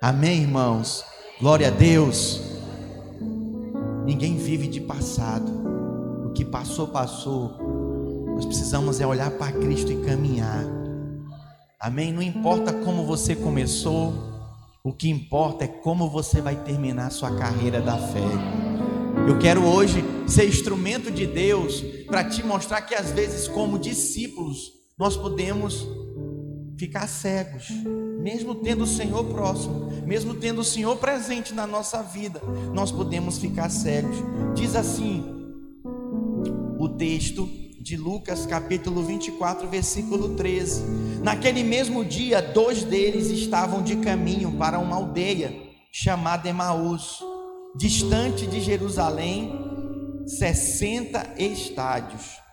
Amém, 0.00 0.42
irmãos? 0.42 1.04
Glória 1.40 1.66
a 1.66 1.70
Deus. 1.72 2.53
Ninguém 4.04 4.36
vive 4.36 4.66
de 4.66 4.80
passado. 4.80 5.50
O 6.26 6.32
que 6.32 6.44
passou, 6.44 6.88
passou. 6.88 7.56
Nós 8.34 8.44
precisamos 8.44 9.00
é 9.00 9.06
olhar 9.06 9.30
para 9.30 9.52
Cristo 9.52 9.90
e 9.92 10.04
caminhar. 10.04 10.64
Amém? 11.80 12.12
Não 12.12 12.22
importa 12.22 12.72
como 12.72 13.04
você 13.04 13.34
começou, 13.34 14.12
o 14.82 14.92
que 14.92 15.08
importa 15.08 15.64
é 15.64 15.68
como 15.68 16.10
você 16.10 16.40
vai 16.40 16.56
terminar 16.56 17.06
a 17.06 17.10
sua 17.10 17.34
carreira 17.36 17.80
da 17.80 17.96
fé. 17.96 18.20
Eu 19.26 19.38
quero 19.38 19.64
hoje 19.64 20.04
ser 20.26 20.46
instrumento 20.46 21.10
de 21.10 21.26
Deus 21.26 21.80
para 22.06 22.24
te 22.24 22.42
mostrar 22.42 22.82
que 22.82 22.94
às 22.94 23.10
vezes, 23.10 23.48
como 23.48 23.78
discípulos, 23.78 24.72
nós 24.98 25.16
podemos 25.16 25.86
ficar 26.76 27.06
cegos 27.06 27.68
mesmo 28.24 28.54
tendo 28.54 28.84
o 28.84 28.86
Senhor 28.86 29.22
próximo, 29.26 29.90
mesmo 30.06 30.32
tendo 30.32 30.62
o 30.62 30.64
Senhor 30.64 30.96
presente 30.96 31.52
na 31.52 31.66
nossa 31.66 32.02
vida, 32.02 32.40
nós 32.72 32.90
podemos 32.90 33.36
ficar 33.36 33.68
cegos. 33.68 34.16
Diz 34.54 34.74
assim 34.74 35.22
o 36.78 36.88
texto 36.88 37.46
de 37.78 37.98
Lucas, 37.98 38.46
capítulo 38.46 39.02
24, 39.02 39.68
versículo 39.68 40.34
13: 40.36 40.84
Naquele 41.22 41.62
mesmo 41.62 42.02
dia, 42.02 42.40
dois 42.40 42.82
deles 42.82 43.26
estavam 43.26 43.82
de 43.82 43.96
caminho 43.96 44.52
para 44.52 44.78
uma 44.78 44.96
aldeia 44.96 45.54
chamada 45.92 46.48
Emaús, 46.48 47.20
distante 47.76 48.46
de 48.46 48.62
Jerusalém, 48.62 49.52
60 50.26 51.34
estádios 51.36 52.43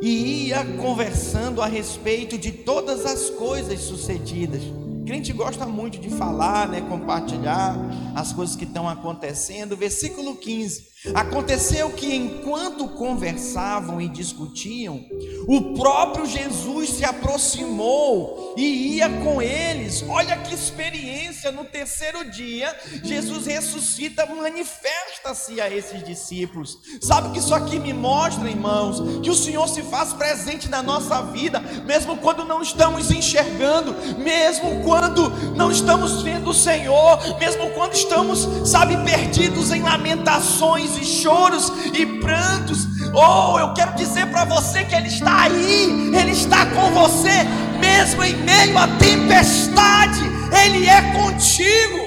e 0.00 0.48
ia 0.48 0.64
conversando 0.76 1.62
a 1.62 1.66
respeito 1.66 2.36
de 2.36 2.52
todas 2.52 3.04
as 3.06 3.30
coisas 3.30 3.80
sucedidas. 3.80 4.62
Crente 5.06 5.32
gosta 5.32 5.64
muito 5.66 5.98
de 5.98 6.10
falar, 6.10 6.68
né, 6.68 6.80
compartilhar 6.80 7.76
as 8.14 8.32
coisas 8.32 8.56
que 8.56 8.64
estão 8.64 8.88
acontecendo. 8.88 9.76
Versículo 9.76 10.34
15. 10.36 10.95
Aconteceu 11.14 11.90
que 11.90 12.14
enquanto 12.14 12.88
conversavam 12.88 14.00
e 14.00 14.08
discutiam, 14.08 15.04
o 15.46 15.74
próprio 15.74 16.26
Jesus 16.26 16.90
se 16.90 17.04
aproximou 17.04 18.54
e 18.56 18.96
ia 18.96 19.08
com 19.08 19.40
eles. 19.40 20.04
Olha 20.08 20.36
que 20.38 20.54
experiência! 20.54 21.52
No 21.52 21.64
terceiro 21.64 22.28
dia, 22.30 22.74
Jesus 23.02 23.46
ressuscita, 23.46 24.26
manifesta-se 24.26 25.60
a 25.60 25.70
esses 25.70 26.02
discípulos. 26.02 26.78
Sabe 27.00 27.28
o 27.28 27.32
que 27.32 27.38
isso 27.38 27.54
aqui 27.54 27.78
me 27.78 27.92
mostra, 27.92 28.48
irmãos? 28.48 29.20
Que 29.20 29.30
o 29.30 29.34
Senhor 29.34 29.68
se 29.68 29.82
faz 29.82 30.12
presente 30.12 30.68
na 30.68 30.82
nossa 30.82 31.22
vida, 31.22 31.60
mesmo 31.60 32.16
quando 32.16 32.44
não 32.44 32.62
estamos 32.62 33.10
enxergando, 33.10 33.94
mesmo 34.18 34.82
quando 34.82 35.30
não 35.54 35.70
estamos 35.70 36.22
vendo 36.22 36.50
o 36.50 36.54
Senhor, 36.54 37.38
mesmo 37.38 37.70
quando 37.70 37.94
estamos, 37.94 38.68
sabe, 38.68 38.96
perdidos 39.04 39.70
em 39.70 39.82
lamentações 39.82 40.95
e 40.96 41.04
choros 41.04 41.72
e 41.92 42.06
prantos. 42.20 42.86
Oh, 43.14 43.58
eu 43.58 43.72
quero 43.74 43.94
dizer 43.94 44.26
para 44.26 44.44
você 44.44 44.84
que 44.84 44.94
Ele 44.94 45.08
está 45.08 45.42
aí, 45.42 46.14
Ele 46.14 46.32
está 46.32 46.66
com 46.66 46.90
você, 46.90 47.44
mesmo 47.80 48.22
em 48.24 48.36
meio 48.36 48.76
à 48.78 48.86
tempestade, 48.98 50.20
Ele 50.64 50.86
é 50.86 51.00
contigo. 51.12 51.98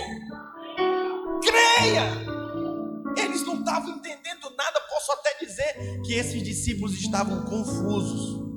Creia. 1.42 2.20
Eles 3.18 3.46
não 3.46 3.60
estavam 3.60 3.90
entendendo 3.90 4.50
nada, 4.58 4.80
posso 4.90 5.12
até 5.12 5.46
dizer 5.46 6.02
que 6.06 6.14
esses 6.14 6.42
discípulos 6.44 6.94
estavam 6.94 7.44
confusos. 7.46 8.49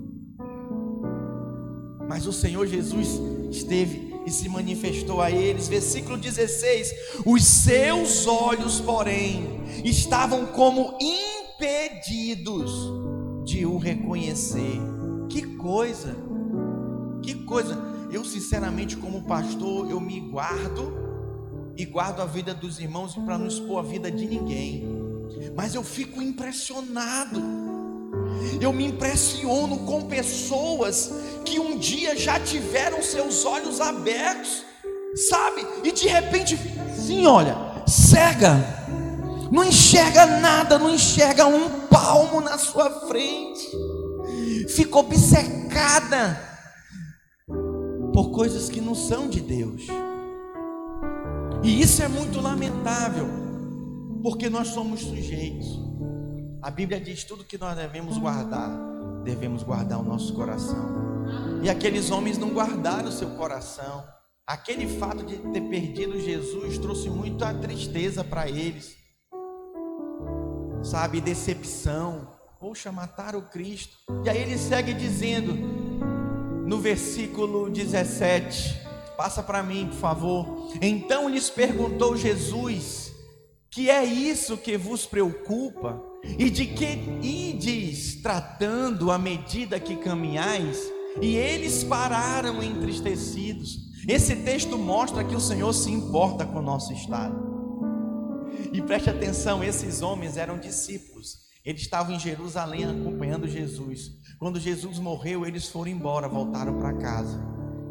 Mas 2.13 2.27
o 2.27 2.33
Senhor 2.33 2.67
Jesus 2.67 3.19
esteve 3.51 4.15
e 4.27 4.31
se 4.31 4.47
manifestou 4.47 5.23
a 5.23 5.31
eles. 5.31 5.67
Versículo 5.67 6.19
16: 6.19 6.93
Os 7.25 7.43
seus 7.43 8.27
olhos, 8.27 8.83
porém, 8.83 9.63
estavam 9.83 10.45
como 10.45 10.99
impedidos 11.01 12.71
de 13.47 13.65
o 13.65 13.79
reconhecer. 13.79 14.79
Que 15.31 15.57
coisa! 15.57 16.15
Que 17.23 17.33
coisa! 17.47 17.83
Eu, 18.13 18.27
sinceramente, 18.27 18.95
como 18.95 19.23
pastor, 19.23 19.91
eu 19.91 19.99
me 19.99 20.21
guardo 20.21 20.93
e 21.79 21.87
guardo 21.87 22.21
a 22.21 22.27
vida 22.27 22.53
dos 22.53 22.79
irmãos 22.79 23.15
para 23.15 23.39
não 23.39 23.47
expor 23.47 23.79
a 23.79 23.83
vida 23.89 24.11
de 24.11 24.27
ninguém. 24.27 24.85
Mas 25.57 25.75
eu 25.75 25.83
fico 25.83 26.21
impressionado 26.21 27.41
eu 28.61 28.73
me 28.73 28.87
impressiono 28.87 29.79
com 29.79 30.03
pessoas 30.03 31.13
que 31.45 31.59
um 31.59 31.77
dia 31.77 32.17
já 32.17 32.39
tiveram 32.39 33.03
seus 33.03 33.45
olhos 33.45 33.81
abertos, 33.81 34.65
sabe? 35.29 35.67
E 35.85 35.93
de 35.93 36.07
repente, 36.07 36.59
sim, 36.97 37.27
olha, 37.27 37.57
cega, 37.87 38.57
não 39.51 39.65
enxerga 39.65 40.27
nada, 40.27 40.79
não 40.79 40.95
enxerga 40.95 41.47
um 41.47 41.87
palmo 41.89 42.41
na 42.41 42.57
sua 42.57 42.91
frente, 43.09 43.69
fica 44.69 44.99
obcecada 44.99 46.41
por 48.13 48.31
coisas 48.31 48.69
que 48.69 48.81
não 48.81 48.95
são 48.95 49.29
de 49.29 49.41
Deus. 49.41 49.83
E 51.63 51.81
isso 51.81 52.03
é 52.03 52.09
muito 52.09 52.41
lamentável, 52.41 53.29
porque 54.23 54.49
nós 54.49 54.69
somos 54.69 55.01
sujeitos. 55.01 55.81
A 56.63 56.71
Bíblia 56.71 57.01
diz 57.01 57.25
tudo 57.25 57.45
que 57.45 57.59
nós 57.59 57.77
devemos 57.77 58.17
guardar, 58.17 58.71
devemos 59.25 59.65
guardar 59.65 59.99
o 59.99 60.05
nosso 60.05 60.33
coração. 60.33 61.03
E 61.63 61.69
aqueles 61.69 62.11
homens 62.11 62.39
não 62.39 62.51
guardaram 62.51 63.09
o 63.09 63.13
seu 63.13 63.31
coração. 63.31 64.07
Aquele 64.47 64.87
fato 64.99 65.25
de 65.25 65.37
ter 65.37 65.63
perdido 65.63 66.21
Jesus 66.21 66.79
trouxe 66.79 67.11
muita 67.11 67.53
tristeza 67.53 68.23
para 68.23 68.49
eles. 68.49 68.97
Sabe, 70.83 71.21
decepção, 71.21 72.29
Poxa, 72.63 72.93
mataram 72.93 73.41
o 73.41 73.43
Cristo. 73.43 73.97
E 74.25 74.31
aí 74.31 74.41
ele 74.41 74.57
segue 74.57 74.95
dizendo, 74.95 75.53
no 76.65 76.79
versículo 76.79 77.69
17, 77.69 78.81
passa 79.17 79.43
para 79.43 79.65
mim, 79.65 79.89
por 79.89 79.97
favor. 79.97 80.73
Então 80.81 81.29
lhes 81.29 81.51
perguntou 81.51 82.17
Jesus: 82.17 83.13
Que 83.69 83.91
é 83.91 84.05
isso 84.05 84.57
que 84.57 84.77
vos 84.77 85.05
preocupa? 85.05 86.12
E 86.25 86.49
de 86.49 86.67
que 86.67 86.87
ides 87.21 88.17
tratando 88.23 89.11
à 89.11 89.19
medida 89.19 89.81
que 89.81 89.97
caminhais? 89.97 90.79
E 91.21 91.37
eles 91.37 91.85
pararam 91.85 92.63
entristecidos. 92.63 93.93
Esse 94.09 94.37
texto 94.37 94.79
mostra 94.79 95.25
que 95.25 95.35
o 95.35 95.41
Senhor 95.41 95.73
se 95.73 95.91
importa 95.91 96.45
com 96.45 96.59
o 96.59 96.63
nosso 96.63 96.93
estado. 96.93 97.37
E 98.73 98.81
preste 98.81 99.11
atenção: 99.11 99.63
esses 99.63 100.03
homens 100.03 100.37
eram 100.37 100.59
discípulos. 100.59 101.43
Eles 101.65 101.83
estavam 101.83 102.15
em 102.15 102.19
Jerusalém 102.19 102.85
acompanhando 102.85 103.47
Jesus. 103.47 104.11
Quando 104.39 104.59
Jesus 104.59 104.99
morreu, 104.99 105.47
eles 105.47 105.69
foram 105.69 105.91
embora, 105.91 106.29
voltaram 106.29 106.79
para 106.79 106.95
casa. 106.95 107.41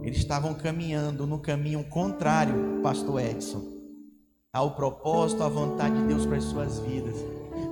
Eles 0.04 0.18
estavam 0.18 0.54
caminhando 0.54 1.26
no 1.26 1.40
caminho 1.40 1.84
contrário, 1.86 2.82
Pastor 2.82 3.22
Edson, 3.22 3.64
ao 4.52 4.76
propósito, 4.76 5.44
à 5.44 5.48
vontade 5.48 5.96
de 5.96 6.08
Deus 6.08 6.26
para 6.26 6.38
as 6.38 6.44
suas 6.44 6.80
vidas. 6.80 7.16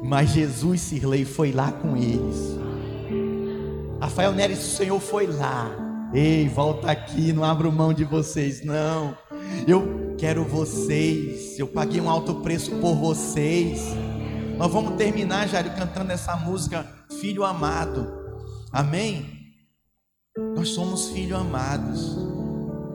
Mas 0.03 0.29
Jesus, 0.29 0.82
Sirlei, 0.82 1.25
foi 1.25 1.51
lá 1.51 1.72
com 1.72 1.96
eles. 1.96 2.58
Rafael 4.00 4.32
Neres, 4.32 4.60
o 4.60 4.77
Senhor 4.77 5.00
foi 5.00 5.27
lá. 5.27 5.70
Ei, 6.13 6.48
volta 6.48 6.89
aqui, 6.89 7.32
não 7.34 7.44
abro 7.44 7.72
mão 7.72 7.94
de 7.94 8.03
vocês, 8.03 8.63
não. 8.63 9.15
Eu 9.68 10.15
quero 10.18 10.44
vocês. 10.44 11.60
Eu 11.60 11.68
paguei 11.68 12.01
um 12.01 12.10
alto 12.10 12.36
preço 12.36 12.72
por 12.77 12.96
vocês. 12.96 13.82
Nós 14.58 14.72
vamos 14.72 14.96
terminar, 14.96 15.48
Jairo, 15.48 15.70
cantando 15.72 16.12
essa 16.12 16.36
música, 16.36 16.86
Filho 17.20 17.44
Amado. 17.44 18.08
Amém? 18.72 19.39
Nós 20.56 20.70
somos 20.70 21.10
filhos 21.10 21.39
amados. 21.39 22.18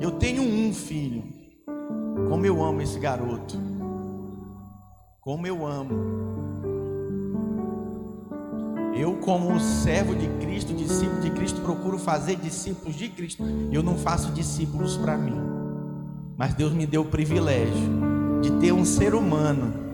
Eu 0.01 0.13
tenho 0.13 0.43
um 0.43 0.73
filho. 0.73 1.23
Como 2.29 2.45
eu 2.45 2.63
amo 2.63 2.83
esse 2.83 2.99
garoto. 2.99 3.59
Como 5.21 5.47
eu 5.47 5.67
amo. 5.67 6.34
Eu, 8.97 9.17
como 9.17 9.59
servo 9.59 10.15
de 10.15 10.29
Cristo, 10.45 10.73
discípulo 10.73 11.21
de 11.21 11.31
Cristo, 11.31 11.61
procuro 11.61 11.99
fazer 11.99 12.37
discípulos 12.37 12.95
de 12.95 13.09
Cristo. 13.09 13.43
Eu 13.73 13.83
não 13.83 13.99
faço 13.99 14.31
discípulos 14.33 14.97
para 14.97 15.17
mim. 15.17 15.35
Mas 16.37 16.55
Deus 16.55 16.73
me 16.73 16.87
deu 16.87 17.03
o 17.03 17.07
privilégio 17.07 18.41
de 18.41 18.53
ter 18.61 18.73
um 18.73 18.85
ser 18.85 19.15
humano 19.15 19.85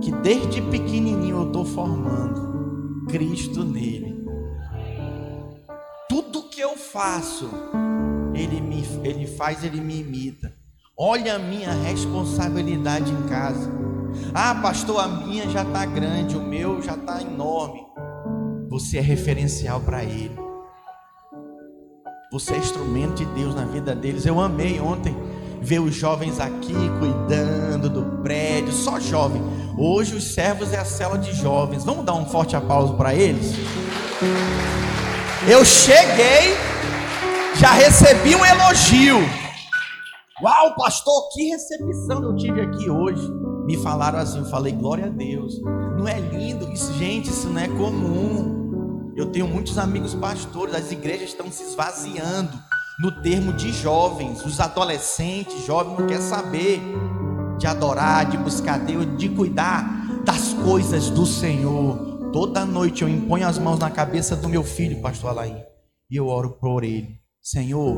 que 0.00 0.10
desde 0.10 0.62
pequenininho 0.62 1.36
eu 1.36 1.46
estou 1.46 1.64
formando 1.64 3.06
Cristo 3.06 3.64
nele. 3.64 4.24
Tudo 6.08 6.48
que 6.48 6.60
eu 6.60 6.76
faço, 6.76 7.50
ele 8.34 8.60
me 8.60 8.76
ele 9.02 9.26
faz, 9.26 9.62
ele 9.62 9.80
me 9.80 10.00
imita. 10.00 10.52
Olha 10.98 11.36
a 11.36 11.38
minha 11.38 11.70
responsabilidade 11.72 13.12
em 13.12 13.28
casa. 13.28 13.70
Ah, 14.34 14.54
pastor, 14.54 15.00
a 15.00 15.08
minha 15.08 15.48
já 15.48 15.62
está 15.62 15.84
grande, 15.84 16.36
o 16.36 16.42
meu 16.42 16.80
já 16.80 16.94
está 16.94 17.20
enorme. 17.20 17.85
Você 18.76 18.98
é 18.98 19.00
referencial 19.00 19.80
para 19.80 20.04
ele. 20.04 20.38
Você 22.30 22.52
é 22.52 22.58
instrumento 22.58 23.14
de 23.14 23.24
Deus 23.24 23.54
na 23.54 23.64
vida 23.64 23.94
deles. 23.94 24.26
Eu 24.26 24.38
amei 24.38 24.78
ontem 24.78 25.16
ver 25.62 25.78
os 25.78 25.94
jovens 25.94 26.38
aqui 26.38 26.74
cuidando 26.98 27.88
do 27.88 28.22
prédio, 28.22 28.74
só 28.74 29.00
jovem. 29.00 29.40
Hoje 29.78 30.14
os 30.14 30.34
servos 30.34 30.74
é 30.74 30.76
a 30.76 30.84
cela 30.84 31.16
de 31.16 31.32
jovens. 31.32 31.86
Vamos 31.86 32.04
dar 32.04 32.12
um 32.16 32.26
forte 32.26 32.54
aplauso 32.54 32.92
para 32.98 33.14
eles? 33.14 33.54
Eu 35.48 35.64
cheguei, 35.64 36.54
já 37.54 37.72
recebi 37.72 38.36
um 38.36 38.44
elogio. 38.44 39.20
Uau, 40.42 40.74
pastor, 40.74 41.30
que 41.32 41.44
recepção 41.44 42.22
eu 42.22 42.36
tive 42.36 42.60
aqui 42.60 42.90
hoje. 42.90 43.26
Me 43.64 43.78
falaram 43.78 44.18
assim, 44.18 44.40
eu 44.40 44.44
falei, 44.50 44.74
glória 44.74 45.06
a 45.06 45.08
Deus. 45.08 45.62
Não 45.96 46.06
é 46.06 46.20
lindo? 46.20 46.70
Isso, 46.70 46.92
gente, 46.92 47.30
isso 47.30 47.48
não 47.48 47.62
é 47.62 47.68
comum. 47.68 48.65
Eu 49.16 49.24
tenho 49.24 49.48
muitos 49.48 49.78
amigos 49.78 50.14
pastores, 50.14 50.74
as 50.74 50.92
igrejas 50.92 51.30
estão 51.30 51.50
se 51.50 51.62
esvaziando 51.62 52.52
no 53.00 53.10
termo 53.22 53.54
de 53.54 53.72
jovens, 53.72 54.44
os 54.44 54.60
adolescentes, 54.60 55.64
jovens 55.64 55.98
não 55.98 56.06
quer 56.06 56.20
saber 56.20 56.82
de 57.58 57.66
adorar, 57.66 58.28
de 58.28 58.36
buscar 58.36 58.78
Deus, 58.78 59.16
de 59.16 59.30
cuidar 59.30 60.22
das 60.22 60.52
coisas 60.52 61.08
do 61.08 61.24
Senhor. 61.24 62.28
Toda 62.30 62.66
noite 62.66 63.00
eu 63.00 63.08
imponho 63.08 63.48
as 63.48 63.58
mãos 63.58 63.78
na 63.78 63.90
cabeça 63.90 64.36
do 64.36 64.50
meu 64.50 64.62
filho, 64.62 65.00
pastor 65.00 65.30
Alain, 65.30 65.62
e 66.10 66.16
eu 66.16 66.26
oro 66.28 66.50
por 66.60 66.84
ele. 66.84 67.18
Senhor, 67.40 67.96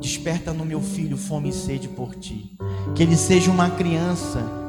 desperta 0.00 0.52
no 0.52 0.64
meu 0.64 0.80
filho 0.80 1.16
fome 1.16 1.50
e 1.50 1.52
sede 1.52 1.86
por 1.86 2.16
ti. 2.16 2.56
Que 2.96 3.04
ele 3.04 3.16
seja 3.16 3.48
uma 3.48 3.70
criança 3.70 4.59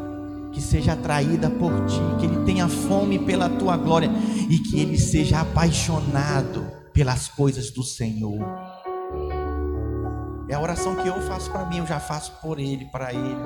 que 0.52 0.62
seja 0.62 0.94
atraída 0.94 1.50
por 1.50 1.72
ti, 1.86 2.00
que 2.20 2.26
ele 2.26 2.44
tenha 2.46 2.68
fome 2.68 3.20
pela 3.20 3.50
tua 3.50 3.78
glória 3.78 4.12
e 4.50 4.58
que 4.60 4.80
ele 4.80 4.98
seja 4.98 5.42
apaixonado 5.42 6.66
pelas 6.94 7.28
coisas 7.28 7.72
do 7.72 7.84
Senhor. 7.84 8.40
É 10.50 10.54
a 10.54 10.60
oração 10.60 10.96
que 10.96 11.08
eu 11.08 11.22
faço 11.22 11.50
para 11.50 11.66
mim, 11.66 11.78
eu 11.78 11.88
já 11.88 12.00
faço 12.00 12.34
por 12.42 12.60
ele, 12.60 12.86
para 12.86 13.14
ele. 13.14 13.38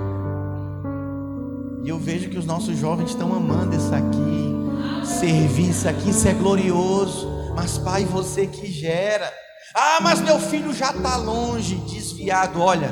E 1.84 1.90
eu 1.90 2.00
vejo 2.00 2.30
que 2.30 2.38
os 2.38 2.48
nossos 2.48 2.76
jovens 2.78 3.12
estão 3.12 3.32
amando 3.32 3.76
isso 3.76 3.94
aqui, 3.94 5.06
servir 5.06 5.70
isso 5.70 5.88
aqui, 5.88 6.10
isso 6.10 6.28
é 6.28 6.34
glorioso. 6.34 7.30
Mas, 7.56 7.78
pai, 7.78 8.04
você 8.04 8.48
que 8.48 8.66
gera. 8.66 9.32
Ah, 9.74 10.00
mas 10.02 10.20
meu 10.20 10.40
filho 10.40 10.74
já 10.74 10.90
está 10.90 11.16
longe, 11.16 11.76
desviado. 11.76 12.60
Olha, 12.60 12.90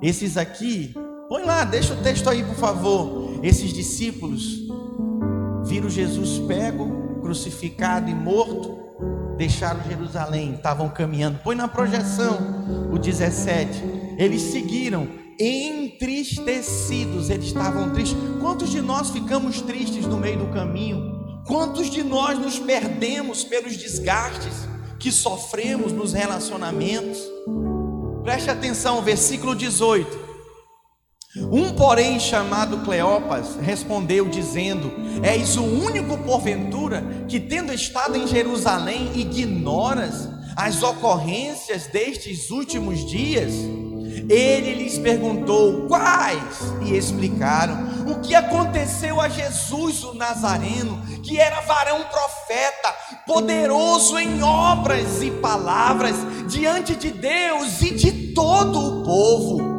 esses 0.00 0.36
aqui, 0.36 0.94
põe 1.28 1.44
lá, 1.44 1.64
deixa 1.64 1.92
o 1.92 2.02
texto 2.02 2.30
aí, 2.30 2.44
por 2.44 2.54
favor. 2.54 3.25
Esses 3.42 3.72
discípulos 3.72 4.66
viram 5.64 5.88
Jesus 5.90 6.38
pego, 6.46 7.20
crucificado 7.20 8.10
e 8.10 8.14
morto 8.14 8.86
deixaram 9.36 9.82
Jerusalém, 9.82 10.54
estavam 10.54 10.88
caminhando. 10.88 11.38
Põe 11.42 11.54
na 11.54 11.68
projeção 11.68 12.90
o 12.90 12.98
17. 12.98 13.82
Eles 14.18 14.40
seguiram 14.42 15.08
entristecidos, 15.38 17.28
eles 17.28 17.46
estavam 17.46 17.90
tristes. 17.92 18.16
Quantos 18.40 18.70
de 18.70 18.80
nós 18.80 19.10
ficamos 19.10 19.60
tristes 19.60 20.06
no 20.06 20.16
meio 20.16 20.38
do 20.38 20.46
caminho? 20.46 21.14
Quantos 21.46 21.90
de 21.90 22.02
nós 22.02 22.38
nos 22.38 22.58
perdemos 22.58 23.44
pelos 23.44 23.76
desgastes 23.76 24.66
que 24.98 25.12
sofremos 25.12 25.92
nos 25.92 26.12
relacionamentos? 26.12 27.20
Preste 28.24 28.50
atenção, 28.50 29.02
versículo 29.02 29.54
18. 29.54 30.25
Um, 31.38 31.72
porém, 31.74 32.18
chamado 32.18 32.78
Cleopas, 32.78 33.56
respondeu, 33.60 34.28
dizendo: 34.28 34.90
És 35.22 35.56
o 35.56 35.62
único, 35.62 36.16
porventura, 36.18 37.04
que, 37.28 37.38
tendo 37.38 37.72
estado 37.72 38.16
em 38.16 38.26
Jerusalém, 38.26 39.10
ignoras 39.14 40.28
as 40.56 40.82
ocorrências 40.82 41.86
destes 41.88 42.50
últimos 42.50 43.04
dias? 43.04 43.52
Ele 44.28 44.74
lhes 44.74 44.98
perguntou 44.98 45.86
quais, 45.86 46.58
e 46.84 46.96
explicaram 46.96 48.10
o 48.10 48.20
que 48.20 48.34
aconteceu 48.34 49.20
a 49.20 49.28
Jesus 49.28 50.02
o 50.04 50.14
Nazareno, 50.14 51.00
que 51.22 51.38
era 51.38 51.60
varão 51.60 52.02
profeta, 52.04 52.94
poderoso 53.26 54.18
em 54.18 54.42
obras 54.42 55.22
e 55.22 55.30
palavras 55.30 56.16
diante 56.48 56.96
de 56.96 57.10
Deus 57.10 57.82
e 57.82 57.94
de 57.94 58.32
todo 58.32 58.78
o 58.78 59.04
povo. 59.04 59.76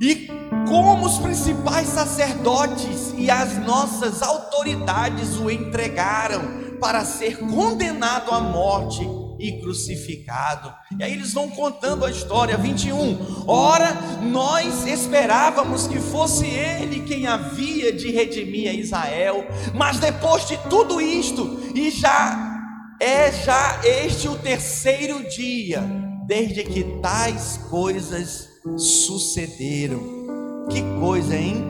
E 0.00 0.37
como 0.68 1.06
os 1.06 1.18
principais 1.18 1.88
sacerdotes 1.88 3.14
e 3.16 3.30
as 3.30 3.56
nossas 3.64 4.22
autoridades 4.22 5.36
o 5.36 5.50
entregaram 5.50 6.68
para 6.80 7.04
ser 7.04 7.38
condenado 7.38 8.30
à 8.30 8.40
morte 8.40 9.08
e 9.38 9.60
crucificado. 9.60 10.72
E 10.98 11.02
aí 11.02 11.12
eles 11.12 11.32
vão 11.32 11.48
contando 11.48 12.04
a 12.04 12.10
história 12.10 12.56
21. 12.56 13.44
Ora, 13.46 13.92
nós 14.22 14.86
esperávamos 14.86 15.86
que 15.86 15.98
fosse 15.98 16.46
ele 16.46 17.00
quem 17.00 17.26
havia 17.26 17.92
de 17.92 18.10
redimir 18.10 18.70
a 18.70 18.74
Israel, 18.74 19.46
mas 19.74 19.98
depois 19.98 20.46
de 20.46 20.56
tudo 20.68 21.00
isto, 21.00 21.60
e 21.74 21.90
já 21.90 22.46
é 23.00 23.30
já 23.30 23.80
este 23.84 24.28
o 24.28 24.36
terceiro 24.36 25.28
dia 25.28 25.82
desde 26.26 26.62
que 26.64 26.84
tais 27.00 27.58
coisas 27.70 28.48
sucederam. 28.76 30.17
Que 30.70 30.82
coisa, 30.98 31.36
hein? 31.36 31.64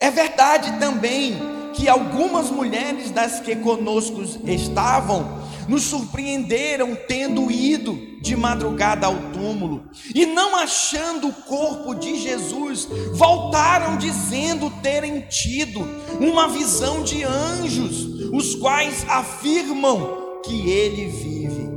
É 0.00 0.10
verdade 0.10 0.78
também 0.78 1.36
que 1.74 1.88
algumas 1.88 2.50
mulheres 2.50 3.10
das 3.10 3.40
que 3.40 3.54
conosco 3.56 4.22
estavam 4.46 5.38
nos 5.68 5.82
surpreenderam 5.82 6.96
tendo 7.06 7.50
ido 7.50 7.98
de 8.22 8.34
madrugada 8.34 9.06
ao 9.06 9.16
túmulo 9.32 9.88
e 10.14 10.24
não 10.24 10.56
achando 10.56 11.28
o 11.28 11.32
corpo 11.32 11.94
de 11.94 12.16
Jesus, 12.16 12.88
voltaram 13.12 13.98
dizendo 13.98 14.70
terem 14.82 15.20
tido 15.20 15.80
uma 16.18 16.48
visão 16.48 17.02
de 17.02 17.22
anjos, 17.22 18.30
os 18.32 18.54
quais 18.54 19.04
afirmam 19.08 20.40
que 20.44 20.70
ele 20.70 21.08
vive. 21.08 21.68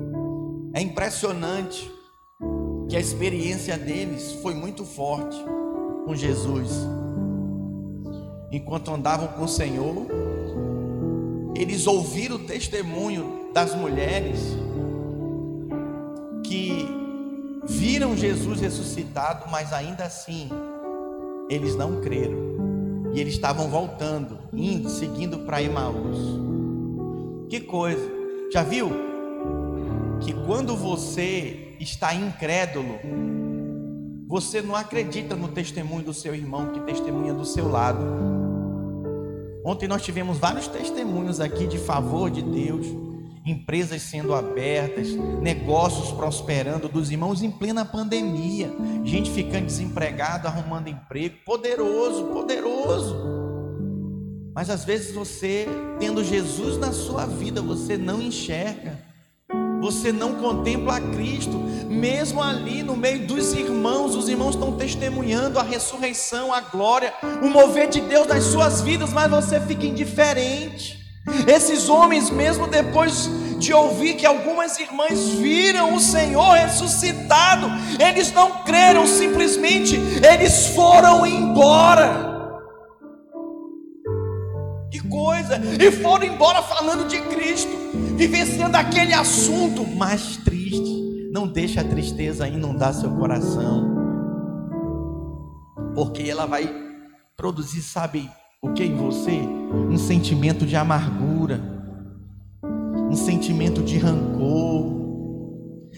É 0.74 0.82
impressionante 0.82 1.92
que 2.92 2.98
a 2.98 3.00
experiência 3.00 3.78
deles 3.78 4.34
foi 4.42 4.54
muito 4.54 4.84
forte 4.84 5.38
com 6.06 6.14
Jesus. 6.14 6.72
Enquanto 8.52 8.92
andavam 8.92 9.30
com 9.30 9.46
o 9.46 9.48
Senhor, 9.48 10.08
eles 11.56 11.88
ouviram 11.88 12.36
o 12.36 12.40
testemunho 12.40 13.50
das 13.54 13.74
mulheres 13.74 14.42
que 16.44 16.86
viram 17.64 18.18
Jesus 18.18 18.60
ressuscitado, 18.60 19.50
mas 19.50 19.72
ainda 19.72 20.04
assim 20.04 20.50
eles 21.50 21.78
não 21.78 22.02
creram. 22.02 23.14
E 23.14 23.22
eles 23.22 23.36
estavam 23.36 23.70
voltando, 23.70 24.38
indo, 24.54 24.90
seguindo 24.90 25.40
para 25.40 25.64
Emaús. 25.64 26.18
Que 27.48 27.62
coisa! 27.62 28.02
Já 28.52 28.64
viu 28.64 28.92
que 30.20 30.34
quando 30.46 30.76
você 30.76 31.71
está 31.82 32.14
incrédulo, 32.14 33.00
você 34.28 34.62
não 34.62 34.76
acredita 34.76 35.36
no 35.36 35.48
testemunho 35.48 36.06
do 36.06 36.14
seu 36.14 36.34
irmão 36.34 36.72
que 36.72 36.80
testemunha 36.82 37.34
do 37.34 37.44
seu 37.44 37.70
lado. 37.70 38.06
Ontem 39.66 39.88
nós 39.88 40.04
tivemos 40.04 40.38
vários 40.38 40.68
testemunhos 40.68 41.40
aqui 41.40 41.68
de 41.68 41.78
favor 41.78 42.30
de 42.30 42.42
Deus, 42.42 42.88
empresas 43.46 44.02
sendo 44.04 44.34
abertas, 44.34 45.10
negócios 45.42 46.12
prosperando 46.12 46.88
dos 46.88 47.12
irmãos 47.12 47.42
em 47.42 47.52
plena 47.52 47.84
pandemia, 47.84 48.72
gente 49.04 49.30
ficando 49.32 49.66
desempregado, 49.66 50.48
arrumando 50.48 50.88
emprego, 50.88 51.36
poderoso, 51.46 52.26
poderoso. 52.26 53.16
Mas 54.54 54.70
às 54.70 54.86
vezes 54.86 55.14
você, 55.14 55.68
tendo 56.00 56.24
Jesus 56.24 56.78
na 56.78 56.92
sua 56.92 57.26
vida, 57.26 57.62
você 57.62 57.98
não 57.98 58.22
enxerga 58.22 59.11
você 59.82 60.12
não 60.12 60.36
contempla 60.36 60.98
a 60.98 61.02
Cristo, 61.02 61.58
mesmo 61.90 62.42
ali 62.42 62.84
no 62.84 62.96
meio 62.96 63.26
dos 63.26 63.54
irmãos, 63.54 64.16
os 64.16 64.30
irmãos 64.30 64.54
estão 64.54 64.74
testemunhando 64.74 65.58
a 65.58 65.64
ressurreição, 65.64 66.54
a 66.54 66.62
glória, 66.62 67.12
o 67.42 67.50
mover 67.50 67.90
de 67.90 68.00
Deus 68.00 68.28
nas 68.28 68.44
suas 68.44 68.82
vidas, 68.82 69.12
mas 69.12 69.30
você 69.30 69.60
fica 69.60 69.84
indiferente. 69.84 71.02
Esses 71.48 71.90
homens, 71.90 72.30
mesmo 72.30 72.68
depois 72.68 73.30
de 73.58 73.74
ouvir 73.74 74.16
que 74.16 74.26
algumas 74.26 74.80
irmãs 74.80 75.30
viram 75.30 75.96
o 75.96 76.00
Senhor 76.00 76.54
ressuscitado, 76.54 77.68
eles 78.00 78.32
não 78.32 78.64
creram, 78.64 79.08
simplesmente 79.08 80.00
eles 80.24 80.68
foram 80.68 81.26
embora. 81.26 82.31
E 85.80 85.92
foram 85.92 86.26
embora 86.26 86.62
falando 86.62 87.08
de 87.08 87.20
Cristo 87.22 87.70
vivenciando 88.16 88.78
aquele 88.78 89.14
assunto 89.14 89.86
mais 89.86 90.38
triste. 90.38 91.30
Não 91.32 91.48
deixe 91.48 91.80
a 91.80 91.84
tristeza 91.84 92.48
inundar 92.48 92.94
seu 92.94 93.10
coração, 93.12 93.90
porque 95.96 96.24
ela 96.24 96.46
vai 96.46 96.70
produzir, 97.36 97.82
sabe 97.82 98.30
o 98.62 98.74
que 98.74 98.84
em 98.84 98.96
você? 98.96 99.32
Um 99.32 99.98
sentimento 99.98 100.66
de 100.66 100.76
amargura, 100.76 101.60
um 103.10 103.16
sentimento 103.16 103.82
de 103.82 103.98
rancor. 103.98 105.02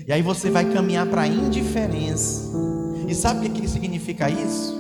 E 0.08 0.14
aí 0.14 0.22
você 0.22 0.50
vai 0.50 0.72
caminhar 0.72 1.08
para 1.08 1.24
a 1.24 1.28
indiferença. 1.28 2.52
E 3.08 3.14
sabe 3.14 3.48
o 3.48 3.52
que 3.52 3.68
significa 3.68 4.30
isso? 4.30 4.74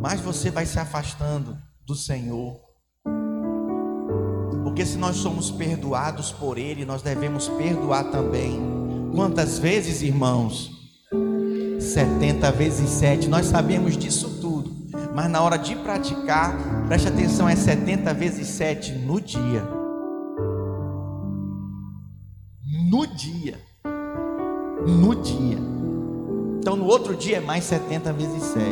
Mas 0.00 0.20
você 0.20 0.50
vai 0.50 0.66
se 0.66 0.78
afastando 0.78 1.56
do 1.86 1.94
Senhor. 1.94 2.69
Porque 4.70 4.86
se 4.86 4.96
nós 4.96 5.16
somos 5.16 5.50
perdoados 5.50 6.30
por 6.30 6.56
Ele, 6.56 6.84
nós 6.84 7.02
devemos 7.02 7.48
perdoar 7.48 8.04
também. 8.04 8.56
Quantas 9.12 9.58
vezes, 9.58 10.00
irmãos? 10.00 10.70
70 11.80 12.52
vezes 12.52 12.88
7. 12.88 13.28
Nós 13.28 13.46
sabemos 13.46 13.96
disso 13.96 14.38
tudo. 14.40 14.70
Mas 15.12 15.28
na 15.28 15.42
hora 15.42 15.56
de 15.56 15.74
praticar, 15.74 16.86
preste 16.86 17.08
atenção, 17.08 17.48
é 17.48 17.56
70 17.56 18.14
vezes 18.14 18.46
7 18.46 18.92
no 18.92 19.20
dia. 19.20 19.68
No 22.88 23.06
dia. 23.08 23.58
No 24.86 25.16
dia. 25.16 25.58
Então 26.60 26.76
no 26.76 26.86
outro 26.86 27.16
dia 27.16 27.38
é 27.38 27.40
mais 27.40 27.64
70 27.64 28.12
vezes 28.12 28.42
7. 28.44 28.64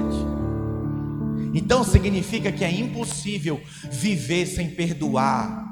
Então 1.53 1.83
significa 1.83 2.53
que 2.53 2.65
é 2.65 2.71
impossível 2.71 3.61
viver 3.91 4.47
sem 4.47 4.71
perdoar 4.71 5.68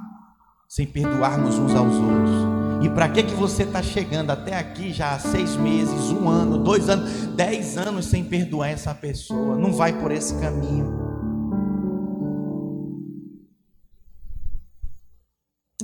sem 0.77 0.87
perdoarmos 0.87 1.59
uns 1.59 1.75
aos 1.75 1.95
outros. 1.95 2.85
E 2.85 2.91
para 2.91 3.09
que 3.09 3.23
que 3.23 3.33
você 3.33 3.63
está 3.63 3.83
chegando 3.83 4.31
até 4.31 4.59
aqui 4.59 4.93
já 4.93 5.15
há 5.15 5.19
seis 5.19 5.57
meses, 5.57 6.11
um 6.11 6.29
ano, 6.29 6.59
dois 6.59 6.91
anos, 6.91 7.29
dez 7.29 7.79
anos 7.79 8.05
sem 8.05 8.23
perdoar 8.23 8.69
essa 8.69 8.95
pessoa? 8.95 9.57
Não 9.57 9.73
vai 9.73 9.99
por 9.99 10.13
esse 10.13 10.39
caminho. 10.39 10.95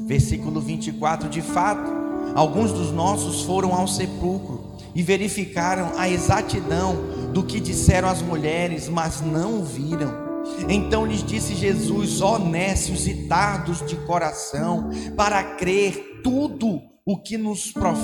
Versículo 0.07 0.61
24: 0.61 1.27
De 1.31 1.41
fato, 1.41 1.91
alguns 2.35 2.71
dos 2.71 2.93
nossos 2.93 3.45
foram 3.45 3.73
ao 3.75 3.89
sepulcro 3.89 4.77
e 4.95 5.03
verificaram 5.03 5.93
a 5.97 6.07
exatidão 6.07 6.97
do 7.33 7.43
que 7.43 7.61
disseram 7.61 8.11
as 8.11 8.21
mulheres, 8.21 8.91
mas 8.91 9.23
não 9.23 9.61
o 9.61 9.65
viram. 9.65 10.32
Então 10.69 11.07
lhes 11.07 11.23
disse 11.23 11.55
Jesus: 11.55 12.21
honestos 12.21 13.07
e 13.07 13.27
tardos 13.27 13.85
de 13.87 13.97
coração, 13.97 14.91
para 15.17 15.43
crer 15.57 16.21
tudo 16.23 16.81
o 17.05 17.17
que, 17.21 17.37
nos 17.37 17.73
prof... 17.73 18.01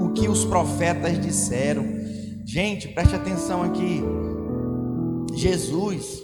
o 0.00 0.12
que 0.12 0.28
os 0.28 0.44
profetas 0.44 1.20
disseram. 1.20 1.84
Gente, 2.44 2.88
preste 2.88 3.14
atenção 3.14 3.62
aqui. 3.62 4.02
Jesus 5.34 6.22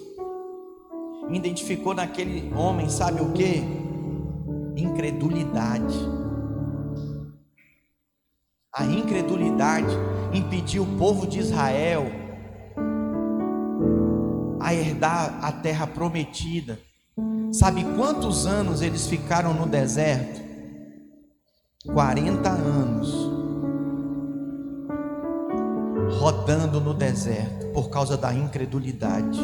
identificou 1.30 1.94
naquele 1.94 2.52
homem, 2.54 2.88
sabe 2.88 3.20
o 3.20 3.32
que? 3.32 3.62
Incredulidade. 4.76 5.98
A 8.74 8.84
incredulidade 8.84 9.94
impediu 10.32 10.84
o 10.84 10.98
povo 10.98 11.26
de 11.26 11.38
Israel 11.38 12.21
herdar 14.72 15.38
a 15.42 15.52
terra 15.52 15.86
prometida. 15.86 16.78
Sabe 17.52 17.84
quantos 17.96 18.46
anos 18.46 18.80
eles 18.80 19.06
ficaram 19.06 19.52
no 19.52 19.66
deserto? 19.66 20.40
40 21.86 22.48
anos. 22.48 23.12
Rodando 26.18 26.80
no 26.80 26.94
deserto 26.94 27.66
por 27.72 27.90
causa 27.90 28.16
da 28.16 28.32
incredulidade. 28.32 29.40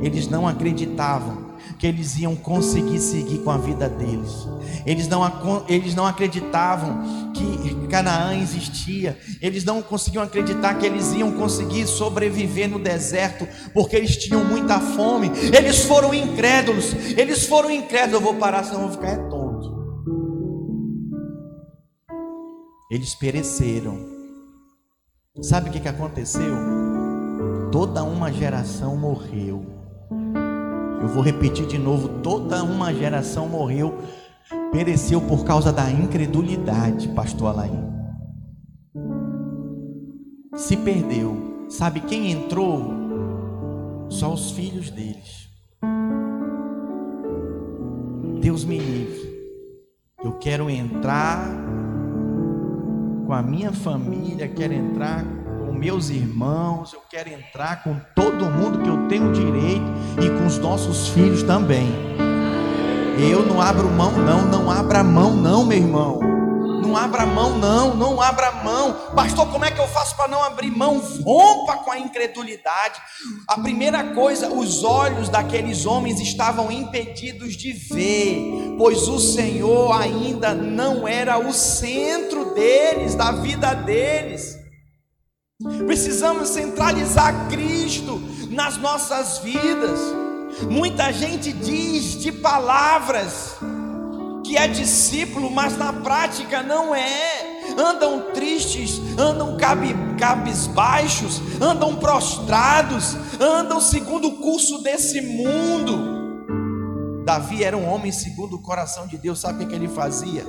Eles 0.00 0.28
não 0.28 0.46
acreditavam 0.46 1.50
que 1.78 1.86
eles 1.86 2.18
iam 2.18 2.36
conseguir 2.36 2.98
seguir 3.00 3.38
com 3.38 3.50
a 3.50 3.56
vida 3.56 3.88
deles. 3.88 4.46
Eles 4.84 5.08
não, 5.08 5.22
eles 5.68 5.94
não 5.94 6.06
acreditavam 6.06 7.32
que 7.32 7.86
Canaã 7.88 8.36
existia. 8.36 9.18
Eles 9.42 9.64
não 9.64 9.82
conseguiam 9.82 10.22
acreditar 10.22 10.74
que 10.74 10.86
eles 10.86 11.12
iam 11.12 11.32
conseguir 11.32 11.86
sobreviver 11.86 12.68
no 12.68 12.78
deserto, 12.78 13.46
porque 13.74 13.96
eles 13.96 14.16
tinham 14.16 14.44
muita 14.44 14.78
fome. 14.78 15.30
Eles 15.56 15.84
foram 15.84 16.14
incrédulos. 16.14 16.92
Eles 17.16 17.46
foram 17.46 17.70
incrédulos. 17.70 18.14
Eu 18.14 18.20
vou 18.20 18.34
parar, 18.34 18.64
senão 18.64 18.82
eu 18.82 18.88
vou 18.88 18.96
ficar 18.96 19.16
tonto. 19.28 19.70
Eles 22.90 23.14
pereceram. 23.14 23.98
Sabe 25.42 25.70
o 25.70 25.72
que 25.72 25.88
aconteceu? 25.88 26.99
Toda 27.70 28.02
uma 28.02 28.32
geração 28.32 28.96
morreu 28.96 29.80
eu 31.00 31.08
vou 31.08 31.22
repetir 31.22 31.66
de 31.66 31.78
novo: 31.78 32.20
toda 32.22 32.62
uma 32.62 32.92
geração 32.92 33.48
morreu, 33.48 33.98
pereceu 34.70 35.20
por 35.20 35.44
causa 35.44 35.72
da 35.72 35.90
incredulidade, 35.90 37.08
Pastor 37.08 37.48
Alain. 37.48 37.90
Se 40.54 40.76
perdeu. 40.76 41.48
Sabe 41.70 42.00
quem 42.00 42.32
entrou? 42.32 42.92
Só 44.08 44.34
os 44.34 44.50
filhos 44.50 44.90
deles. 44.90 45.48
Deus 48.40 48.64
me 48.64 48.78
livre. 48.78 49.30
Eu 50.22 50.32
quero 50.32 50.68
entrar 50.68 51.46
com 53.24 53.32
a 53.32 53.40
minha 53.40 53.72
família, 53.72 54.48
quero 54.48 54.74
entrar 54.74 55.24
com 55.70 55.78
meus 55.78 56.10
irmãos, 56.10 56.92
eu 56.92 57.00
quero 57.08 57.28
entrar 57.28 57.84
com 57.84 57.96
todo 58.12 58.50
mundo 58.50 58.82
que 58.82 58.88
eu 58.88 59.06
tenho 59.06 59.32
direito 59.32 59.86
e 60.20 60.28
com 60.28 60.44
os 60.44 60.58
nossos 60.58 61.08
filhos 61.10 61.44
também. 61.44 61.88
Eu 63.20 63.46
não 63.46 63.62
abro 63.62 63.88
mão, 63.88 64.10
não, 64.10 64.46
não 64.46 64.68
abra 64.68 65.04
mão, 65.04 65.36
não, 65.36 65.64
meu 65.64 65.78
irmão. 65.78 66.18
Não 66.82 66.96
abra 66.96 67.24
mão, 67.24 67.56
não, 67.56 67.94
não 67.94 68.20
abra 68.20 68.50
mão. 68.50 69.12
Pastor, 69.14 69.46
como 69.46 69.64
é 69.64 69.70
que 69.70 69.80
eu 69.80 69.86
faço 69.86 70.16
para 70.16 70.26
não 70.26 70.42
abrir 70.42 70.72
mão? 70.72 71.00
Rompa 71.24 71.76
com 71.76 71.92
a 71.92 71.98
incredulidade. 72.00 73.00
A 73.46 73.56
primeira 73.56 74.12
coisa, 74.12 74.48
os 74.48 74.82
olhos 74.82 75.28
daqueles 75.28 75.86
homens 75.86 76.18
estavam 76.18 76.72
impedidos 76.72 77.56
de 77.56 77.72
ver, 77.72 78.74
pois 78.76 79.06
o 79.06 79.20
Senhor 79.20 79.92
ainda 79.92 80.52
não 80.52 81.06
era 81.06 81.38
o 81.38 81.52
centro 81.52 82.54
deles, 82.54 83.14
da 83.14 83.30
vida 83.30 83.72
deles. 83.72 84.59
Precisamos 85.86 86.48
centralizar 86.48 87.50
Cristo 87.50 88.18
nas 88.50 88.78
nossas 88.78 89.38
vidas. 89.38 90.00
Muita 90.70 91.12
gente 91.12 91.52
diz 91.52 92.18
de 92.18 92.32
palavras 92.32 93.56
que 94.42 94.56
é 94.56 94.66
discípulo, 94.66 95.50
mas 95.50 95.76
na 95.76 95.92
prática 95.92 96.62
não 96.62 96.94
é. 96.94 97.74
Andam 97.76 98.32
tristes, 98.32 99.02
andam 99.18 99.58
cabisbaixos, 100.18 101.42
andam 101.60 101.96
prostrados, 101.96 103.14
andam 103.38 103.82
segundo 103.82 104.28
o 104.28 104.36
curso 104.38 104.82
desse 104.82 105.20
mundo. 105.20 107.22
Davi 107.22 107.62
era 107.62 107.76
um 107.76 107.86
homem 107.86 108.10
segundo 108.10 108.56
o 108.56 108.62
coração 108.62 109.06
de 109.06 109.18
Deus, 109.18 109.38
sabe 109.38 109.64
o 109.64 109.68
que 109.68 109.74
ele 109.74 109.88
fazia? 109.88 110.42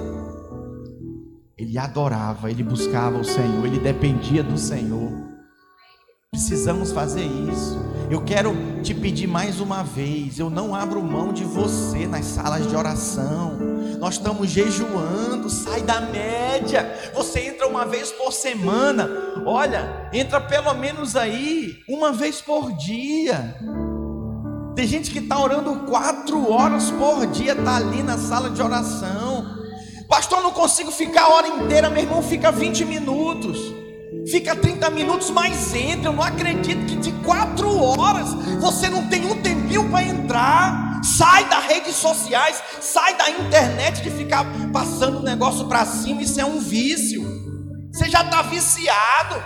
Ele 1.58 1.78
adorava, 1.78 2.50
ele 2.50 2.64
buscava 2.64 3.18
o 3.18 3.24
Senhor, 3.24 3.66
ele 3.66 3.80
dependia 3.80 4.44
do 4.44 4.58
Senhor. 4.58 5.12
Precisamos 6.32 6.94
fazer 6.94 7.26
isso. 7.26 7.78
Eu 8.10 8.24
quero 8.24 8.56
te 8.82 8.94
pedir 8.94 9.28
mais 9.28 9.60
uma 9.60 9.84
vez. 9.84 10.40
Eu 10.40 10.50
não 10.50 10.74
abro 10.74 11.04
mão 11.04 11.34
de 11.34 11.44
você 11.44 12.08
nas 12.08 12.24
salas 12.24 12.68
de 12.68 12.76
oração. 12.76 13.58
Nós 14.00 14.14
estamos 14.14 14.50
jejuando. 14.50 15.50
Sai 15.50 15.82
da 15.82 16.00
média. 16.00 17.12
Você 17.14 17.42
entra 17.48 17.68
uma 17.68 17.86
vez 17.86 18.14
por 18.14 18.32
semana. 18.32 19.10
Olha, 19.46 20.10
entra 20.14 20.40
pelo 20.40 20.74
menos 20.74 21.18
aí 21.18 21.80
uma 21.88 22.14
vez 22.14 22.42
por 22.42 22.72
dia. 22.78 23.54
Tem 24.74 24.88
gente 24.88 25.12
que 25.12 25.20
está 25.20 25.38
orando 25.38 25.82
quatro 25.82 26.50
horas 26.50 26.90
por 26.92 27.28
dia, 27.28 27.52
está 27.52 27.76
ali 27.76 28.02
na 28.02 28.18
sala 28.18 28.50
de 28.50 28.62
oração. 28.62 29.61
Pastor, 30.12 30.41
não 30.41 30.52
consigo 30.52 30.91
ficar 30.91 31.21
a 31.21 31.30
hora 31.30 31.47
inteira, 31.47 31.89
meu 31.89 32.04
irmão, 32.04 32.21
fica 32.21 32.52
20 32.52 32.84
minutos. 32.84 33.58
Fica 34.30 34.54
30 34.54 34.89
minutos, 34.89 35.30
mas 35.30 35.74
entra. 35.74 36.10
Eu 36.10 36.13
não 36.13 36.21
acredito 36.21 36.86
que 36.86 36.97
de 36.97 37.13
quatro 37.24 37.74
horas 37.82 38.34
você 38.60 38.89
não 38.89 39.08
tem 39.08 39.26
um 39.26 39.41
tempinho 39.41 39.89
para 39.89 40.04
entrar. 40.04 41.00
Sai 41.02 41.45
das 41.45 41.63
redes 41.63 41.95
sociais, 41.95 42.62
sai 42.82 43.15
da 43.15 43.30
internet 43.30 44.02
de 44.02 44.12
ficar 44.12 44.45
passando 44.74 45.19
o 45.19 45.24
negócio 45.24 45.65
para 45.67 45.86
cima. 45.86 46.21
Isso 46.21 46.41
é 46.41 46.45
um 46.45 46.60
vício. 46.60 47.24
Você 47.93 48.10
já 48.10 48.21
está 48.21 48.41
viciado. 48.41 49.41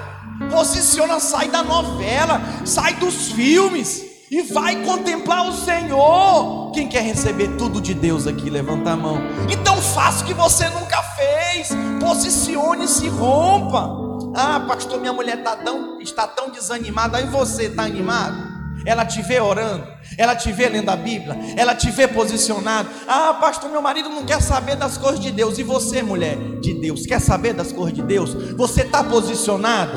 Posiciona, 0.50 1.20
sai 1.20 1.48
da 1.48 1.62
novela, 1.62 2.42
sai 2.66 2.96
dos 2.96 3.32
filmes 3.34 4.05
e 4.30 4.42
vai 4.42 4.84
contemplar 4.84 5.48
o 5.48 5.54
Senhor. 5.54 6.72
Quem 6.72 6.88
quer 6.88 7.02
receber 7.04 7.56
tudo 7.58 7.80
de 7.80 7.94
Deus 7.94 8.28
aqui, 8.28 8.50
levanta 8.50 8.92
a 8.92 8.96
mão. 8.96 9.18
Então 9.50 9.78
faça 9.78 10.24
o 10.24 10.28
que 10.28 10.34
você 10.34 10.68
nunca 10.70 11.02
fez. 11.02 11.70
Posicione-se, 12.00 13.08
rompa. 13.08 14.06
Ah, 14.36 14.60
pastor, 14.68 15.00
minha 15.00 15.14
mulher 15.14 15.40
está 15.40 15.56
tão, 15.56 16.02
está 16.02 16.28
tão 16.28 16.50
desanimada. 16.50 17.18
Aí 17.18 17.26
você 17.26 17.66
está 17.66 17.84
animado? 17.84 18.56
Ela 18.86 19.06
te 19.06 19.22
vê 19.22 19.40
orando, 19.40 19.88
ela 20.18 20.36
te 20.36 20.52
vê 20.52 20.68
lendo 20.68 20.90
a 20.90 20.96
Bíblia, 20.96 21.36
ela 21.58 21.74
te 21.74 21.90
vê 21.90 22.08
posicionado. 22.08 22.90
Ah, 23.08 23.34
pastor, 23.34 23.72
meu 23.72 23.82
marido 23.82 24.10
não 24.10 24.26
quer 24.26 24.42
saber 24.42 24.76
das 24.76 24.98
coisas 24.98 25.20
de 25.20 25.32
Deus. 25.32 25.58
E 25.58 25.64
você, 25.64 26.04
mulher 26.04 26.38
de 26.60 26.74
Deus, 26.74 27.06
quer 27.06 27.20
saber 27.20 27.54
das 27.54 27.72
coisas 27.72 27.94
de 27.94 28.04
Deus? 28.04 28.34
Você 28.56 28.82
está 28.82 29.04
posicionado? 29.04 29.94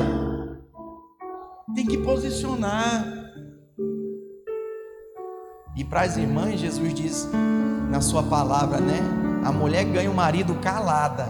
Tem 1.75 1.85
que 1.85 1.97
posicionar. 1.97 3.18
E 5.79 5.83
para 5.85 6.01
as 6.01 6.17
irmãs, 6.17 6.59
Jesus 6.59 6.93
diz 6.93 7.29
na 7.89 8.01
sua 8.01 8.21
palavra, 8.21 8.81
né? 8.81 8.99
A 9.45 9.49
mulher 9.49 9.85
ganha 9.85 10.11
o 10.11 10.13
marido 10.13 10.53
calada 10.55 11.23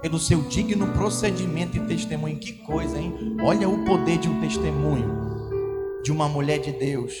pelo 0.00 0.18
seu 0.18 0.40
digno 0.40 0.86
procedimento 0.94 1.76
e 1.76 1.80
testemunho. 1.80 2.38
Que 2.38 2.54
coisa, 2.54 2.98
hein? 2.98 3.36
Olha 3.44 3.68
o 3.68 3.84
poder 3.84 4.16
de 4.16 4.26
um 4.26 4.40
testemunho 4.40 6.00
de 6.02 6.10
uma 6.10 6.30
mulher 6.30 6.60
de 6.60 6.72
Deus. 6.72 7.12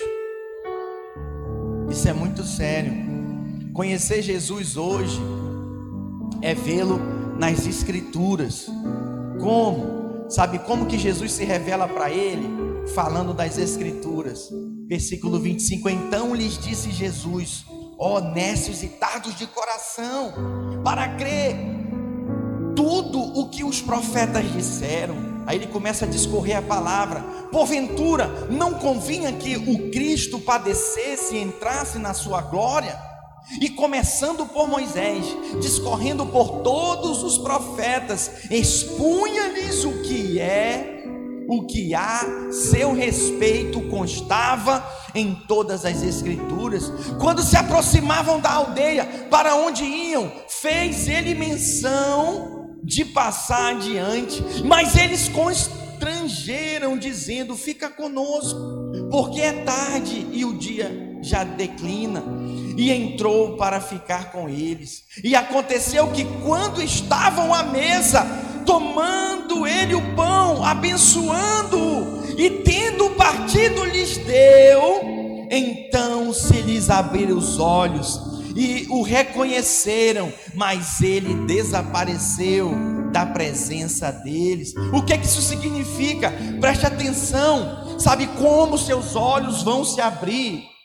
Isso 1.90 2.08
é 2.08 2.14
muito 2.14 2.44
sério. 2.44 2.94
Conhecer 3.74 4.22
Jesus 4.22 4.78
hoje 4.78 5.20
é 6.40 6.54
vê-lo 6.54 6.98
nas 7.38 7.66
escrituras. 7.66 8.70
Como? 9.38 10.30
Sabe 10.30 10.60
como 10.60 10.86
que 10.86 10.96
Jesus 10.96 11.32
se 11.32 11.44
revela 11.44 11.86
para 11.86 12.10
ele? 12.10 12.75
Falando 12.94 13.34
das 13.34 13.58
escrituras. 13.58 14.48
Versículo 14.86 15.38
25: 15.38 15.88
Então 15.88 16.34
lhes 16.34 16.58
disse 16.58 16.90
Jesus: 16.90 17.64
Ó 17.98 18.20
nécios 18.20 18.82
e 18.82 18.88
tardos 18.88 19.36
de 19.36 19.46
coração, 19.46 20.32
para 20.84 21.16
crer 21.16 21.56
tudo 22.74 23.18
o 23.18 23.48
que 23.48 23.64
os 23.64 23.80
profetas 23.80 24.50
disseram. 24.52 25.16
Aí 25.46 25.56
ele 25.56 25.66
começa 25.68 26.04
a 26.04 26.08
discorrer 26.08 26.58
a 26.58 26.62
palavra. 26.62 27.20
Porventura, 27.50 28.26
não 28.50 28.74
convinha 28.74 29.32
que 29.32 29.56
o 29.56 29.90
Cristo 29.90 30.38
padecesse 30.38 31.36
e 31.36 31.42
entrasse 31.42 31.98
na 31.98 32.12
sua 32.12 32.42
glória? 32.42 32.96
E 33.60 33.70
começando 33.70 34.44
por 34.46 34.68
Moisés, 34.68 35.24
discorrendo 35.60 36.26
por 36.26 36.62
todos 36.62 37.22
os 37.22 37.38
profetas, 37.38 38.50
expunha-lhes 38.50 39.84
o 39.84 40.02
que 40.02 40.40
é, 40.40 40.95
o 41.48 41.66
que 41.66 41.94
a 41.94 42.50
seu 42.50 42.92
respeito 42.92 43.80
constava 43.88 44.84
em 45.14 45.34
todas 45.46 45.84
as 45.84 46.02
Escrituras. 46.02 46.92
Quando 47.18 47.42
se 47.42 47.56
aproximavam 47.56 48.40
da 48.40 48.52
aldeia 48.52 49.04
para 49.30 49.54
onde 49.56 49.84
iam, 49.84 50.30
fez 50.48 51.08
ele 51.08 51.34
menção 51.34 52.56
de 52.82 53.04
passar 53.04 53.74
adiante, 53.74 54.42
mas 54.64 54.96
eles 54.96 55.28
constrangeram, 55.28 56.96
dizendo: 56.96 57.56
Fica 57.56 57.88
conosco, 57.88 58.58
porque 59.10 59.40
é 59.40 59.52
tarde 59.64 60.26
e 60.32 60.44
o 60.44 60.56
dia 60.56 61.18
já 61.20 61.44
declina. 61.44 62.22
E 62.76 62.92
entrou 62.92 63.56
para 63.56 63.80
ficar 63.80 64.30
com 64.30 64.50
eles. 64.50 65.04
E 65.24 65.34
aconteceu 65.34 66.12
que, 66.12 66.26
quando 66.44 66.82
estavam 66.82 67.54
à 67.54 67.62
mesa, 67.62 68.26
tomando 68.66 69.45
ele 69.64 69.94
o 69.94 70.14
pão, 70.16 70.64
abençoando-o, 70.64 72.34
e 72.36 72.50
tendo 72.50 73.10
partido 73.10 73.84
lhes 73.84 74.16
deu, 74.16 75.46
então 75.48 76.32
se 76.32 76.60
lhes 76.62 76.90
abriram 76.90 77.38
os 77.38 77.60
olhos 77.60 78.20
e 78.56 78.86
o 78.88 79.02
reconheceram, 79.02 80.32
mas 80.54 81.00
ele 81.00 81.46
desapareceu 81.46 82.72
da 83.12 83.26
presença 83.26 84.10
deles. 84.10 84.74
O 84.92 85.02
que, 85.02 85.12
é 85.12 85.18
que 85.18 85.26
isso 85.26 85.42
significa? 85.42 86.32
Preste 86.60 86.86
atenção, 86.86 87.98
sabe 87.98 88.26
como 88.38 88.78
seus 88.78 89.14
olhos 89.14 89.62
vão 89.62 89.84
se 89.84 90.00
abrir? 90.00 90.75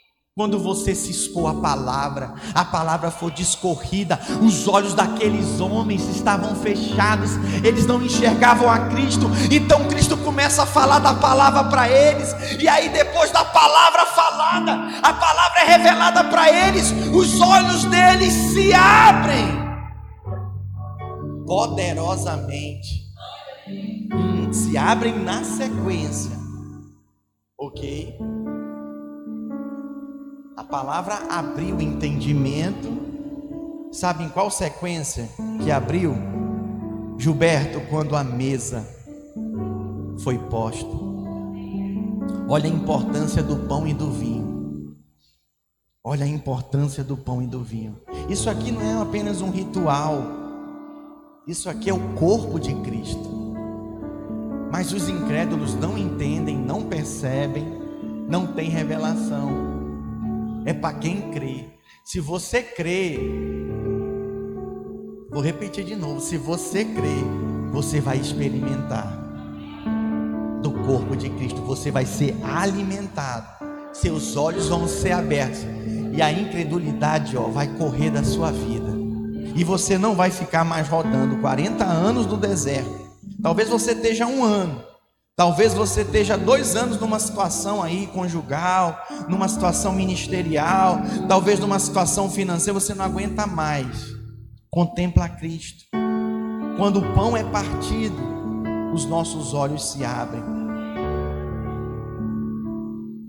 Quando 0.41 0.57
você 0.57 0.95
se 0.95 1.11
expor 1.11 1.51
à 1.51 1.53
palavra, 1.53 2.33
a 2.55 2.65
palavra 2.65 3.11
for 3.11 3.29
discorrida, 3.29 4.19
os 4.41 4.67
olhos 4.67 4.95
daqueles 4.95 5.59
homens 5.61 6.01
estavam 6.15 6.55
fechados, 6.55 7.33
eles 7.63 7.85
não 7.85 8.01
enxergavam 8.01 8.67
a 8.67 8.89
Cristo, 8.89 9.29
então 9.51 9.87
Cristo 9.87 10.17
começa 10.17 10.63
a 10.63 10.65
falar 10.65 10.97
da 10.97 11.13
palavra 11.13 11.65
para 11.65 11.87
eles, 11.87 12.35
e 12.59 12.67
aí 12.67 12.89
depois 12.89 13.29
da 13.29 13.45
palavra 13.45 14.03
falada, 14.07 14.97
a 15.03 15.13
palavra 15.13 15.59
é 15.59 15.63
revelada 15.77 16.23
para 16.23 16.51
eles, 16.51 16.91
os 17.13 17.39
olhos 17.39 17.85
deles 17.85 18.33
se 18.33 18.73
abrem 18.73 19.45
poderosamente, 21.45 23.05
se 24.51 24.75
abrem 24.75 25.19
na 25.19 25.43
sequência, 25.43 26.35
ok? 27.59 28.40
A 30.61 30.63
palavra 30.63 31.15
abriu 31.27 31.77
o 31.77 31.81
entendimento. 31.81 32.87
Sabe 33.91 34.23
em 34.23 34.29
qual 34.29 34.51
sequência 34.51 35.27
que 35.63 35.71
abriu? 35.71 36.13
Gilberto, 37.17 37.81
quando 37.89 38.15
a 38.15 38.23
mesa 38.23 38.87
foi 40.19 40.37
posta. 40.37 40.95
Olha 42.47 42.69
a 42.69 42.73
importância 42.73 43.41
do 43.41 43.67
pão 43.67 43.87
e 43.87 43.93
do 43.95 44.11
vinho. 44.11 44.95
Olha 46.03 46.25
a 46.25 46.29
importância 46.29 47.03
do 47.03 47.17
pão 47.17 47.41
e 47.41 47.47
do 47.47 47.63
vinho. 47.63 47.99
Isso 48.29 48.47
aqui 48.47 48.71
não 48.71 48.83
é 48.83 49.01
apenas 49.01 49.41
um 49.41 49.49
ritual. 49.49 50.21
Isso 51.47 51.71
aqui 51.71 51.89
é 51.89 51.93
o 51.93 52.13
corpo 52.13 52.59
de 52.59 52.75
Cristo. 52.81 53.57
Mas 54.71 54.93
os 54.93 55.09
incrédulos 55.09 55.73
não 55.73 55.97
entendem, 55.97 56.55
não 56.55 56.83
percebem, 56.83 57.65
não 58.29 58.45
têm 58.45 58.69
revelação. 58.69 59.70
É 60.65 60.73
para 60.73 60.97
quem 60.97 61.31
crê. 61.31 61.65
Se 62.03 62.19
você 62.19 62.61
crê, 62.61 63.17
vou 65.29 65.41
repetir 65.41 65.83
de 65.83 65.95
novo: 65.95 66.19
se 66.19 66.37
você 66.37 66.85
crê, 66.85 67.23
você 67.71 67.99
vai 67.99 68.17
experimentar 68.17 69.19
do 70.61 70.71
corpo 70.85 71.15
de 71.15 71.29
Cristo, 71.29 71.61
você 71.61 71.89
vai 71.89 72.05
ser 72.05 72.35
alimentado, 72.43 73.47
seus 73.93 74.35
olhos 74.35 74.69
vão 74.69 74.87
ser 74.87 75.11
abertos. 75.11 75.61
E 76.13 76.21
a 76.21 76.31
incredulidade 76.31 77.37
ó, 77.37 77.43
vai 77.43 77.67
correr 77.77 78.11
da 78.11 78.23
sua 78.23 78.51
vida, 78.51 78.91
e 79.55 79.63
você 79.63 79.97
não 79.97 80.13
vai 80.13 80.29
ficar 80.29 80.63
mais 80.63 80.87
rodando 80.87 81.37
40 81.37 81.83
anos 81.83 82.25
no 82.25 82.37
deserto. 82.37 83.09
Talvez 83.41 83.69
você 83.69 83.93
esteja 83.93 84.27
um 84.27 84.43
ano, 84.43 84.83
talvez 85.35 85.73
você 85.73 86.01
esteja 86.01 86.37
dois 86.37 86.75
anos 86.75 86.99
numa 86.99 87.19
situação 87.19 87.81
aí 87.81 88.07
conjugal, 88.07 88.99
numa 89.27 89.47
situação 89.47 89.93
ministerial, 89.93 90.99
talvez 91.27 91.59
numa 91.59 91.79
situação 91.79 92.29
financeira, 92.29 92.79
você 92.79 92.93
não 92.93 93.05
aguenta 93.05 93.47
mais. 93.47 94.11
Contempla 94.69 95.27
Cristo. 95.27 95.85
Quando 96.77 96.99
o 96.99 97.13
pão 97.13 97.35
é 97.35 97.43
partido, 97.43 98.15
os 98.93 99.05
nossos 99.05 99.53
olhos 99.53 99.91
se 99.91 100.03
abrem. 100.03 100.43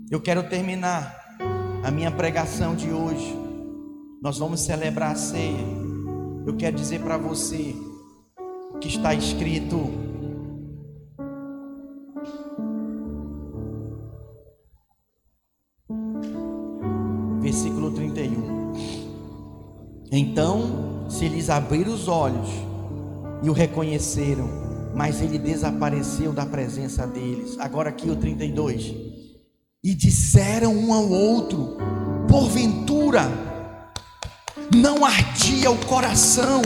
Eu 0.09 0.21
quero 0.21 0.43
terminar 0.43 1.19
a 1.83 1.91
minha 1.91 2.11
pregação 2.11 2.75
de 2.75 2.91
hoje. 2.91 3.35
Nós 4.21 4.37
vamos 4.37 4.61
celebrar 4.61 5.11
a 5.11 5.15
ceia. 5.15 5.65
Eu 6.45 6.55
quero 6.55 6.75
dizer 6.75 7.01
para 7.01 7.17
você 7.17 7.75
que 8.79 8.87
está 8.87 9.13
escrito 9.13 10.12
versículo 17.43 17.91
31. 17.91 18.73
Então 20.09 21.05
se 21.09 21.27
lhes 21.27 21.49
abrir 21.49 21.87
os 21.87 22.07
olhos 22.07 22.49
e 23.43 23.49
o 23.49 23.53
reconheceram, 23.53 24.49
mas 24.95 25.21
ele 25.21 25.37
desapareceu 25.37 26.31
da 26.31 26.45
presença 26.45 27.05
deles. 27.05 27.57
Agora 27.59 27.89
aqui 27.89 28.09
o 28.09 28.15
32 28.15 28.93
e 29.83 29.93
disseram 29.93 30.73
um 30.73 30.93
ao 30.93 31.09
outro: 31.09 31.77
porventura, 32.29 33.29
não 34.73 35.03
ardia 35.03 35.69
o 35.69 35.85
coração, 35.85 36.61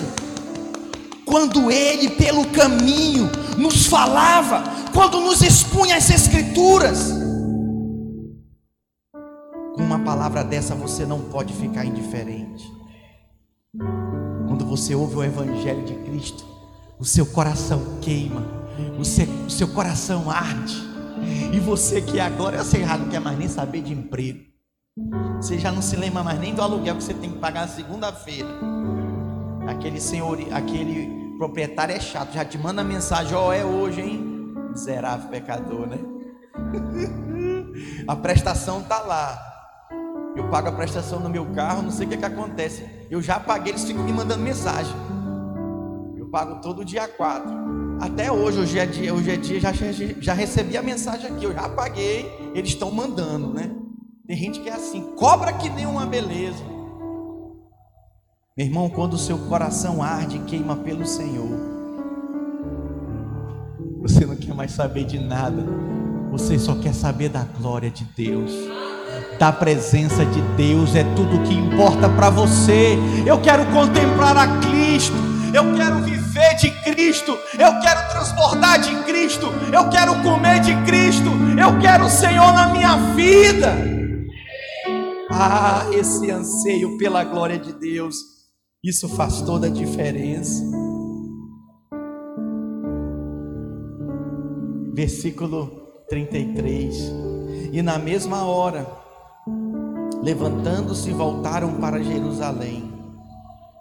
quando 1.25 1.71
ele 1.71 2.11
pelo 2.11 2.45
caminho 2.49 3.29
nos 3.57 3.87
falava, 3.87 4.63
quando 4.93 5.19
nos 5.19 5.41
expunha 5.41 5.97
as 5.97 6.11
Escrituras. 6.11 7.26
Palavra 10.17 10.43
dessa 10.43 10.73
você 10.73 11.06
não 11.06 11.21
pode 11.21 11.53
ficar 11.53 11.86
indiferente. 11.86 12.67
Quando 14.47 14.65
você 14.65 14.95
ouve 14.95 15.15
o 15.15 15.23
Evangelho 15.23 15.86
de 15.86 15.93
Cristo, 15.93 16.43
o 16.97 17.06
seu 17.06 17.23
coração 17.23 17.99
queima, 18.01 18.43
o 18.99 19.06
seu, 19.06 19.27
o 19.45 19.49
seu 19.49 19.67
coração 19.67 20.27
arde 20.27 20.75
e 21.53 21.60
você 21.60 22.01
que 22.01 22.19
agora, 22.19 22.58
eu 22.58 22.63
sei, 22.63 22.84
já 22.84 22.97
não 22.97 23.10
quer 23.10 23.19
mais 23.19 23.38
nem 23.38 23.47
saber 23.47 23.84
de 23.84 23.93
emprego. 23.93 24.39
Você 25.39 25.60
já 25.60 25.71
não 25.71 25.84
se 25.84 25.95
lembra 25.95 26.23
mais 26.23 26.39
nem 26.39 26.56
do 26.56 26.63
aluguel 26.63 26.95
que 26.95 27.03
você 27.03 27.13
tem 27.13 27.30
que 27.30 27.38
pagar 27.38 27.62
na 27.62 27.67
segunda-feira. 27.67 28.49
Aquele 29.67 30.01
senhor, 30.01 30.39
aquele 30.51 31.38
proprietário 31.38 31.93
é 31.93 31.99
chato, 31.99 32.34
já 32.34 32.43
te 32.43 32.58
manda 32.58 32.84
mensagem, 32.84 33.36
ó, 33.36 33.49
oh, 33.49 33.53
é 33.53 33.63
hoje, 33.63 34.01
hein? 34.01 34.56
Miserável 34.71 35.30
pecador, 35.30 35.86
né? 35.86 35.99
a 38.08 38.15
prestação 38.15 38.82
tá 38.82 38.99
lá. 39.01 39.57
Eu 40.38 40.47
pago 40.50 40.69
a 40.69 40.71
prestação 40.71 41.19
no 41.19 41.28
meu 41.28 41.47
carro, 41.47 41.82
não 41.82 41.89
sei 41.89 42.06
o 42.06 42.10
que, 42.10 42.15
que 42.15 42.23
acontece. 42.23 42.86
Eu 43.10 43.23
já 43.23 43.39
paguei, 43.39 43.73
eles 43.73 43.84
ficam 43.84 44.04
me 44.04 44.13
mandando 44.13 44.43
mensagem. 44.43 44.95
Eu 46.15 46.28
pago 46.30 46.62
todo 46.62 46.86
dia 46.86 47.08
4. 47.08 47.97
Até 48.00 48.32
hoje, 48.32 48.60
hoje 48.60 48.78
é 48.78 48.86
dia, 48.86 49.12
hoje 49.15 49.32
é 49.32 49.36
dia, 49.36 49.60
já, 49.60 49.71
já 50.19 50.34
recebi 50.34 50.78
a 50.78 50.84
mensagem 50.84 51.32
aqui, 51.32 51.43
eu 51.43 51.54
já 51.54 51.67
paguei, 51.67 52.32
eles 52.54 52.69
estão 52.69 52.91
mandando, 52.91 53.52
né? 53.52 53.76
Tem 54.28 54.38
gente 54.38 54.60
que 54.60 54.69
é 54.69 54.73
assim, 54.73 55.02
cobra 55.15 55.52
que 55.54 55.67
nem 55.69 55.88
uma 55.88 56.06
beleza. 56.06 56.63
Meu 58.56 58.67
irmão, 58.67 58.91
quando 58.91 59.13
o 59.13 59.17
seu 59.17 59.39
coração 59.50 60.04
arde 60.04 60.38
e 60.38 60.41
queima 60.41 60.76
pelo 60.76 61.08
Senhor, 61.08 61.50
você 64.02 64.23
não 64.23 64.36
quer 64.36 64.54
mais 64.54 64.71
saber 64.71 65.06
de 65.06 65.17
nada, 65.17 65.65
você 66.30 66.60
só 66.60 66.76
quer 66.76 66.93
saber 66.93 67.30
da 67.30 67.43
glória 67.43 67.89
de 67.89 68.04
Deus 68.15 68.52
da 69.39 69.52
presença 69.52 70.26
de 70.26 70.41
Deus 70.56 70.95
é 70.95 71.04
tudo 71.15 71.38
o 71.38 71.43
que 71.43 71.54
importa 71.54 72.10
para 72.10 72.30
você. 72.30 72.97
Eu 73.26 73.39
quero 73.39 73.65
contemplar 73.67 74.36
a 74.36 74.47
Cristo, 74.60 75.15
eu 75.54 75.76
quero 75.76 76.02
viver 76.02 76.56
de 76.56 76.71
Cristo, 76.84 77.38
eu 77.58 77.80
quero 77.80 78.10
transbordar 78.10 78.80
de 78.80 78.95
Cristo, 79.04 79.47
eu 79.71 79.89
quero 79.89 80.15
comer 80.23 80.60
de 80.60 80.76
Cristo, 80.84 81.30
eu 81.60 81.80
quero 81.80 82.06
o 82.06 82.10
Senhor 82.10 82.52
na 82.54 82.69
minha 82.69 82.97
vida. 83.13 83.73
Ah, 85.30 85.86
esse 85.93 86.32
anseio 86.32 86.97
pela 86.97 87.23
glória 87.23 87.60
de 87.60 87.73
Deus, 87.73 88.15
isso 88.84 89.08
faz 89.10 89.41
toda 89.41 89.67
a 89.67 89.69
diferença. 89.69 90.63
Versículo 94.93 95.69
33. 96.10 97.12
E 97.71 97.82
na 97.84 98.00
mesma 98.00 98.45
hora, 98.45 98.88
levantando-se, 100.27 101.09
voltaram 101.11 101.75
para 101.75 102.03
Jerusalém 102.03 102.91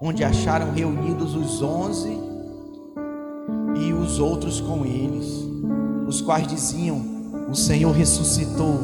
onde 0.00 0.22
acharam 0.22 0.72
reunidos 0.72 1.34
os 1.34 1.60
onze 1.60 2.16
e 3.82 3.92
os 3.92 4.20
outros 4.20 4.60
com 4.60 4.84
eles, 4.84 5.26
os 6.06 6.20
quais 6.20 6.46
diziam: 6.46 7.02
O 7.50 7.54
Senhor 7.56 7.90
ressuscitou 7.90 8.78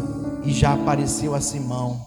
e 0.45 0.51
já 0.51 0.73
apareceu 0.73 1.37
a 1.37 1.41
Simão. 1.41 2.01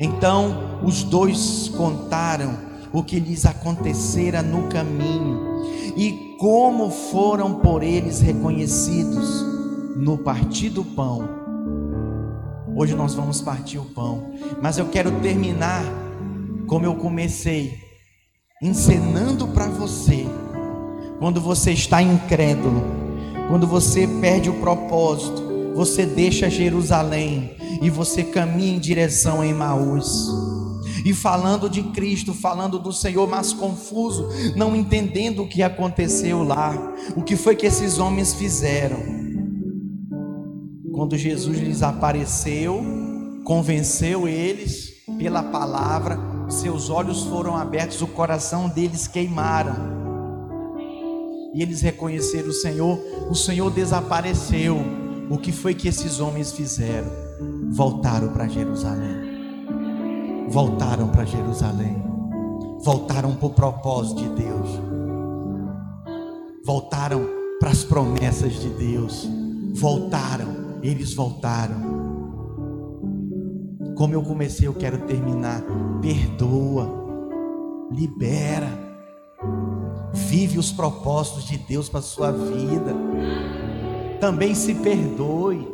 Então 0.00 0.80
os 0.82 1.04
dois 1.04 1.68
contaram 1.76 2.58
o 2.92 3.04
que 3.04 3.20
lhes 3.20 3.46
acontecera 3.46 4.42
no 4.42 4.66
caminho 4.66 5.62
e 5.96 6.36
como 6.36 6.90
foram 6.90 7.60
por 7.60 7.84
eles 7.84 8.20
reconhecidos 8.20 9.44
no 9.96 10.18
partir 10.18 10.70
do 10.70 10.84
pão. 10.84 11.49
Hoje 12.80 12.94
nós 12.94 13.12
vamos 13.12 13.42
partir 13.42 13.76
o 13.76 13.84
pão, 13.84 14.32
mas 14.62 14.78
eu 14.78 14.86
quero 14.86 15.10
terminar 15.20 15.84
como 16.66 16.86
eu 16.86 16.94
comecei 16.94 17.78
encenando 18.62 19.48
para 19.48 19.66
você, 19.66 20.24
quando 21.18 21.42
você 21.42 21.72
está 21.72 22.02
incrédulo, 22.02 22.82
quando 23.50 23.66
você 23.66 24.08
perde 24.22 24.48
o 24.48 24.60
propósito, 24.60 25.74
você 25.74 26.06
deixa 26.06 26.48
Jerusalém 26.48 27.54
e 27.82 27.90
você 27.90 28.24
caminha 28.24 28.76
em 28.76 28.80
direção 28.80 29.42
a 29.42 29.46
Emaús. 29.46 30.30
E 31.04 31.12
falando 31.12 31.68
de 31.68 31.82
Cristo, 31.82 32.32
falando 32.32 32.78
do 32.78 32.94
Senhor, 32.94 33.28
mas 33.28 33.52
confuso, 33.52 34.26
não 34.56 34.74
entendendo 34.74 35.42
o 35.42 35.48
que 35.48 35.62
aconteceu 35.62 36.42
lá, 36.42 36.72
o 37.14 37.20
que 37.20 37.36
foi 37.36 37.54
que 37.54 37.66
esses 37.66 37.98
homens 37.98 38.32
fizeram. 38.32 39.29
Quando 41.00 41.16
Jesus 41.16 41.58
lhes 41.58 41.82
apareceu, 41.82 42.84
convenceu 43.42 44.28
eles 44.28 45.02
pela 45.16 45.42
palavra, 45.42 46.18
seus 46.46 46.90
olhos 46.90 47.22
foram 47.22 47.56
abertos, 47.56 48.02
o 48.02 48.06
coração 48.06 48.68
deles 48.68 49.08
queimaram. 49.08 49.76
E 51.54 51.62
eles 51.62 51.80
reconheceram 51.80 52.50
o 52.50 52.52
Senhor, 52.52 52.98
o 53.30 53.34
Senhor 53.34 53.70
desapareceu. 53.70 54.76
O 55.30 55.38
que 55.38 55.52
foi 55.52 55.72
que 55.72 55.88
esses 55.88 56.20
homens 56.20 56.52
fizeram? 56.52 57.08
Voltaram 57.70 58.34
para 58.34 58.46
Jerusalém. 58.46 60.50
Voltaram 60.50 61.08
para 61.08 61.24
Jerusalém. 61.24 61.96
Voltaram 62.84 63.36
para 63.36 63.46
o 63.46 63.54
propósito 63.54 64.22
de 64.22 64.42
Deus. 64.42 64.68
Voltaram 66.62 67.26
para 67.58 67.70
as 67.70 67.84
promessas 67.84 68.60
de 68.60 68.68
Deus. 68.68 69.26
Voltaram, 69.72 70.59
eles 70.82 71.14
voltaram. 71.14 72.00
Como 73.96 74.14
eu 74.14 74.22
comecei, 74.22 74.66
eu 74.66 74.74
quero 74.74 74.98
terminar. 75.06 75.62
Perdoa, 76.00 76.88
libera, 77.92 78.68
vive 80.12 80.58
os 80.58 80.72
propósitos 80.72 81.44
de 81.44 81.58
Deus 81.58 81.88
para 81.88 82.00
sua 82.00 82.32
vida. 82.32 82.94
Também 84.20 84.54
se 84.54 84.74
perdoe. 84.74 85.68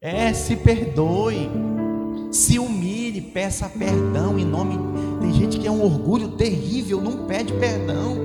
É, 0.00 0.32
se 0.32 0.56
perdoe. 0.56 1.50
Se 2.30 2.58
humilhe, 2.58 3.20
peça 3.20 3.68
perdão 3.68 4.38
em 4.38 4.44
nome. 4.44 4.78
Tem 5.20 5.32
gente 5.32 5.58
que 5.58 5.66
é 5.66 5.70
um 5.70 5.82
orgulho 5.82 6.36
terrível, 6.36 7.00
não 7.00 7.26
pede 7.26 7.52
perdão. 7.54 8.16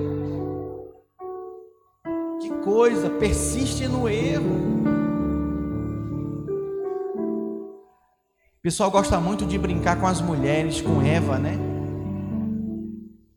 Que 2.42 2.50
coisa, 2.64 3.10
persiste 3.10 3.88
no 3.88 4.10
erro. 4.10 4.69
O 8.60 8.62
pessoal 8.62 8.92
gosta 8.92 9.22
muito 9.22 9.46
de 9.46 9.58
brincar 9.58 9.98
com 9.98 10.06
as 10.06 10.20
mulheres, 10.20 10.82
com 10.82 11.02
Eva, 11.02 11.40
né? 11.40 11.58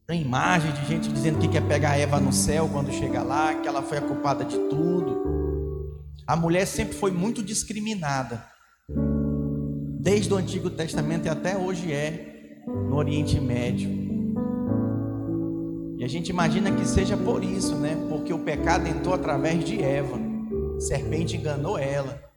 Tem 0.04 0.20
imagem 0.20 0.72
de 0.72 0.84
gente 0.84 1.08
dizendo 1.08 1.38
que 1.38 1.46
quer 1.46 1.62
pegar 1.62 1.96
Eva 1.96 2.18
no 2.18 2.32
céu 2.32 2.68
quando 2.72 2.90
chega 2.90 3.22
lá, 3.22 3.54
que 3.54 3.68
ela 3.68 3.82
foi 3.82 3.98
a 3.98 4.00
culpada 4.00 4.44
de 4.44 4.58
tudo. 4.68 6.02
A 6.26 6.34
mulher 6.34 6.66
sempre 6.66 6.94
foi 6.94 7.12
muito 7.12 7.40
discriminada, 7.40 8.44
desde 10.00 10.34
o 10.34 10.36
Antigo 10.36 10.68
Testamento 10.68 11.26
e 11.26 11.28
até 11.28 11.56
hoje 11.56 11.92
é 11.92 12.60
no 12.66 12.96
Oriente 12.96 13.40
Médio. 13.40 13.90
E 15.98 16.04
a 16.04 16.08
gente 16.08 16.30
imagina 16.30 16.72
que 16.72 16.84
seja 16.84 17.16
por 17.16 17.44
isso, 17.44 17.76
né? 17.76 17.96
Porque 18.08 18.32
o 18.32 18.40
pecado 18.40 18.88
entrou 18.88 19.14
através 19.14 19.64
de 19.64 19.80
Eva. 19.80 20.18
A 20.76 20.80
serpente 20.80 21.36
enganou 21.36 21.78
ela. 21.78 22.31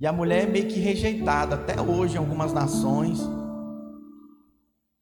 E 0.00 0.06
a 0.06 0.12
mulher 0.12 0.44
é 0.44 0.46
meio 0.46 0.68
que 0.68 0.78
rejeitada 0.78 1.56
até 1.56 1.80
hoje 1.80 2.14
em 2.14 2.18
algumas 2.18 2.52
nações. 2.52 3.18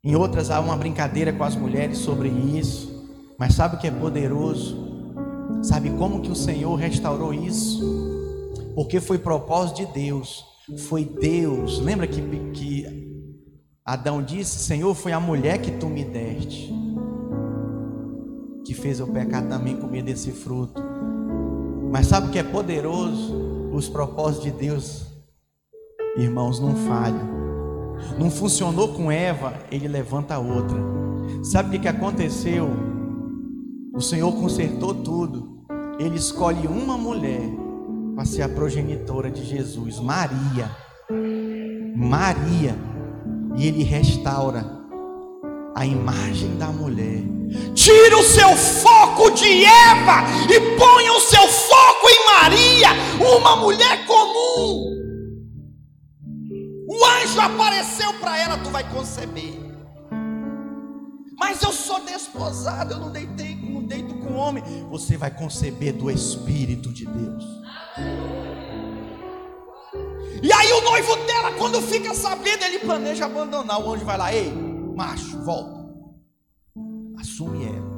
Em 0.03 0.16
outras 0.16 0.51
há 0.51 0.59
uma 0.59 0.74
brincadeira 0.74 1.34
com 1.34 1.44
as 1.44 1.55
mulheres 1.55 1.99
sobre 1.99 2.30
isso. 2.30 3.07
Mas 3.38 3.53
sabe 3.53 3.76
o 3.76 3.78
que 3.78 3.86
é 3.86 3.90
poderoso? 3.90 4.74
Sabe 5.62 5.90
como 5.90 6.22
que 6.22 6.30
o 6.30 6.34
Senhor 6.34 6.74
restaurou 6.76 7.34
isso? 7.34 7.84
Porque 8.74 8.99
foi 8.99 9.18
propósito 9.18 9.84
de 9.84 9.92
Deus. 9.92 10.42
Foi 10.88 11.05
Deus. 11.05 11.78
Lembra 11.78 12.07
que, 12.07 12.22
que 12.53 12.86
Adão 13.84 14.22
disse: 14.22 14.61
Senhor, 14.61 14.94
foi 14.94 15.12
a 15.12 15.20
mulher 15.20 15.61
que 15.61 15.72
tu 15.72 15.88
me 15.88 16.07
deste. 16.07 16.72
Que 18.64 18.72
fez 18.72 18.99
eu 18.99 19.09
pecar 19.09 19.47
também 19.47 19.76
comer 19.76 20.03
desse 20.03 20.32
fruto. 20.32 20.82
Mas 21.92 22.07
sabe 22.07 22.28
o 22.28 22.30
que 22.30 22.38
é 22.38 22.42
poderoso? 22.42 23.45
Os 23.77 23.91
propósitos 23.91 24.45
de 24.45 24.51
Deus, 24.53 25.07
irmãos, 26.16 26.59
não 26.59 26.74
falham. 26.74 27.29
Não 28.18 28.31
funcionou 28.31 28.95
com 28.95 29.12
Eva, 29.12 29.53
ele 29.70 29.87
levanta 29.87 30.39
outra. 30.39 30.79
Sabe 31.43 31.68
o 31.68 31.72
que, 31.72 31.81
que 31.81 31.89
aconteceu? 31.89 32.70
O 33.93 34.01
Senhor 34.01 34.33
consertou 34.33 34.95
tudo. 34.95 35.66
Ele 35.99 36.16
escolhe 36.16 36.66
uma 36.66 36.97
mulher 36.97 37.43
para 38.14 38.24
ser 38.24 38.41
a 38.45 38.49
progenitora 38.49 39.31
de 39.31 39.45
Jesus, 39.45 40.01
Maria. 40.01 40.70
Maria. 41.95 42.74
E 43.57 43.66
ele 43.66 43.83
restaura 43.83 44.64
a 45.77 45.85
imagem 45.85 46.57
da 46.57 46.68
mulher. 46.68 47.22
Tira 47.74 48.16
o 48.16 48.24
seu 48.24 48.57
foco 48.57 49.31
de 49.31 49.62
Eva 49.62 50.24
e 50.51 50.59
ponha 50.79 51.12
o 51.12 51.20
seu 51.20 51.47
foco 51.47 52.09
em 52.09 52.27
Maria, 52.27 52.89
uma 53.20 53.57
mulher 53.57 54.07
comum. 54.07 54.97
O 56.89 57.05
anjo 57.05 57.41
apareceu 57.41 58.11
para 58.14 58.39
ela, 58.39 58.57
tu 58.59 58.70
vai 58.70 58.89
conceber. 58.91 59.55
Mas 61.39 61.62
eu 61.62 61.70
sou 61.70 62.01
desposado, 62.01 62.95
eu 62.95 62.99
não 62.99 63.12
deitei, 63.12 63.55
não 63.55 63.83
deito 63.83 64.14
com 64.14 64.35
homem. 64.35 64.64
Você 64.91 65.18
vai 65.18 65.31
conceber 65.31 65.93
do 65.93 66.11
Espírito 66.11 66.91
de 66.91 67.05
Deus. 67.05 67.45
E 70.43 70.51
aí 70.51 70.72
o 70.72 70.81
noivo 70.81 71.16
dela, 71.27 71.53
quando 71.53 71.83
fica 71.83 72.14
sabendo, 72.14 72.64
ele 72.64 72.79
planeja 72.79 73.27
abandonar. 73.27 73.79
O 73.79 73.93
anjo 73.93 74.05
vai 74.05 74.16
lá, 74.16 74.33
ei, 74.33 74.65
macho, 74.97 75.38
volta. 75.44 75.86
Assume 77.18 77.66
ela. 77.66 77.97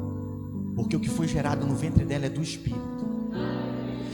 Porque 0.74 0.96
o 0.96 1.00
que 1.00 1.08
foi 1.08 1.28
gerado 1.28 1.64
no 1.64 1.74
ventre 1.76 2.04
dela 2.04 2.26
é 2.26 2.28
do 2.28 2.42
Espírito. 2.42 3.06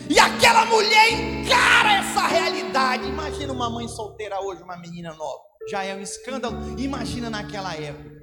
E 0.08 0.18
aquela 0.18 0.66
mulher 0.66 1.12
encara 1.12 1.94
essa 1.94 2.26
realidade. 2.26 3.08
Imagina 3.08 3.52
uma 3.52 3.70
mãe 3.70 3.88
solteira 3.88 4.40
hoje, 4.40 4.62
uma 4.62 4.76
menina 4.76 5.14
nova. 5.14 5.42
Já 5.68 5.82
é 5.82 5.94
um 5.94 6.00
escândalo. 6.00 6.78
Imagina 6.78 7.30
naquela 7.30 7.74
época. 7.74 8.14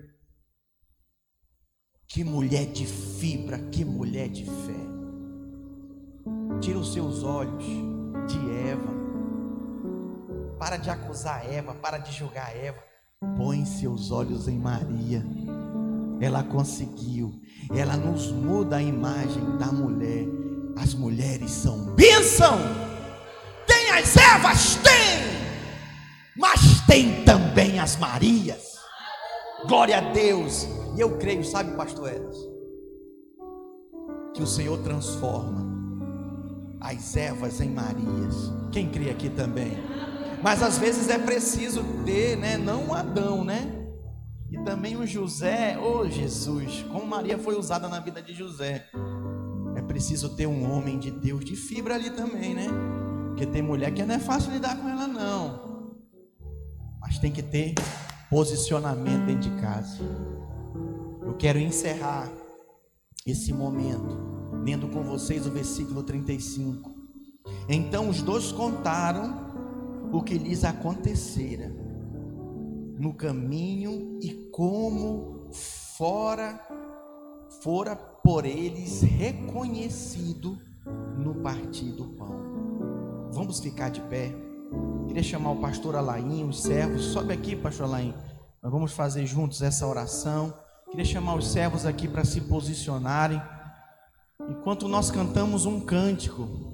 Que 2.07 2.24
mulher 2.24 2.66
de 2.68 2.86
fibra, 2.86 3.57
que 3.72 3.84
mulher 3.84 4.30
de 4.30 4.45
fé. 4.45 4.82
Tira 6.59 6.78
os 6.78 6.93
seus 6.93 7.24
olhos 7.24 7.66
de 8.28 8.70
Eva. 8.70 9.01
Para 10.59 10.78
de 10.78 10.89
acusar 10.89 11.51
Eva, 11.51 11.74
para 11.74 11.97
de 11.97 12.12
julgar 12.12 12.55
Eva. 12.55 12.91
Põe 13.38 13.65
seus 13.65 14.11
olhos 14.11 14.47
em 14.47 14.57
Maria. 14.57 15.26
Ela 16.19 16.43
conseguiu. 16.43 17.32
Ela 17.74 17.95
nos 17.95 18.32
muda 18.32 18.78
a 18.78 18.84
imagem 18.84 19.57
da 19.57 19.72
mulher 19.72 20.28
as 20.78 20.93
mulheres 20.93 21.51
são 21.51 21.86
bênção. 21.95 22.57
Tem 23.67 23.91
as 23.91 24.15
Evas? 24.15 24.76
Tem. 24.78 25.22
Mas 26.36 26.82
tem 26.88 27.24
também 27.24 27.80
as 27.80 27.97
Marias. 27.97 28.78
Glória 29.67 29.97
a 29.97 30.11
Deus. 30.11 30.67
E 30.95 30.99
eu 30.99 31.17
creio, 31.17 31.43
sabe, 31.43 31.76
pastor 31.76 32.09
Eras, 32.09 32.38
que 34.34 34.41
o 34.41 34.47
Senhor 34.47 34.78
transforma 34.80 35.69
as 36.80 37.15
Evas 37.15 37.61
em 37.61 37.69
Marias. 37.69 38.51
Quem 38.72 38.89
crê 38.89 39.09
aqui 39.09 39.30
também? 39.30 39.78
Mas 40.42 40.64
às 40.64 40.78
vezes 40.78 41.10
é 41.10 41.18
preciso 41.18 41.84
ter, 42.06 42.36
né, 42.38 42.58
não 42.58 42.88
um 42.88 42.94
Adão, 42.94 43.44
né? 43.44 43.78
E 44.50 44.58
também 44.64 44.98
um 44.98 45.06
José, 45.06 45.78
oh 45.80 46.08
Jesus, 46.10 46.86
como 46.92 47.06
Maria 47.06 47.38
foi 47.38 47.58
usada 47.58 47.88
na 47.88 48.00
vida 48.00 48.22
de 48.22 48.34
José 48.34 48.89
preciso 49.92 50.30
ter 50.30 50.48
um 50.48 50.72
homem 50.72 50.98
de 50.98 51.12
Deus 51.12 51.44
de 51.44 51.54
fibra 51.54 51.96
ali 51.96 52.10
também, 52.12 52.56
né? 52.56 52.68
Porque 53.28 53.46
tem 53.46 53.62
mulher 53.62 53.94
que 53.94 54.02
não 54.04 54.16
é 54.16 54.20
fácil 54.20 54.54
lidar 54.54 54.78
com 54.78 54.88
ela, 54.88 55.06
não. 55.06 56.00
Mas 57.02 57.20
tem 57.20 57.30
que 57.30 57.44
ter 57.44 57.76
posicionamento 58.30 59.26
dentro 59.26 59.50
de 59.50 59.62
casa. 59.62 60.00
Eu 61.22 61.36
quero 61.38 61.60
encerrar 61.60 62.32
esse 63.28 63.52
momento, 63.52 64.18
lendo 64.64 64.88
com 64.88 65.04
vocês 65.04 65.46
o 65.46 65.52
versículo 65.52 66.04
35. 66.04 66.89
Então 67.68 68.08
os 68.08 68.22
dois 68.22 68.50
contaram 68.52 69.51
o 70.12 70.22
que 70.22 70.38
lhes 70.38 70.64
acontecera 70.64 71.72
no 72.97 73.14
caminho 73.14 74.20
e 74.22 74.49
como 74.51 75.49
fora 75.51 76.59
fora 77.62 77.95
por 77.95 78.45
eles 78.45 79.01
reconhecido 79.01 80.57
no 81.18 81.36
partir 81.36 81.91
do 81.91 82.05
pão. 82.16 83.30
Vamos 83.32 83.59
ficar 83.59 83.89
de 83.89 84.01
pé. 84.01 84.34
Queria 85.07 85.24
chamar 85.24 85.51
o 85.51 85.62
pastor 85.62 85.95
Alain, 85.95 86.43
os 86.47 86.62
servos. 86.64 87.05
Sobe 87.05 87.34
aqui, 87.34 87.55
pastor 87.55 87.86
Alain. 87.86 88.14
Nós 88.64 88.72
vamos 88.72 88.93
fazer 88.93 89.26
juntos 89.26 89.62
essa 89.62 89.86
oração. 89.86 90.53
Queria 90.89 91.05
chamar 91.05 91.36
os 91.36 91.51
servos 91.51 91.86
aqui 91.86 92.07
para 92.07 92.26
se 92.26 92.41
posicionarem. 92.41 93.41
Enquanto 94.49 94.88
nós 94.88 95.12
cantamos 95.12 95.66
um 95.66 95.80
cântico, 95.80 96.70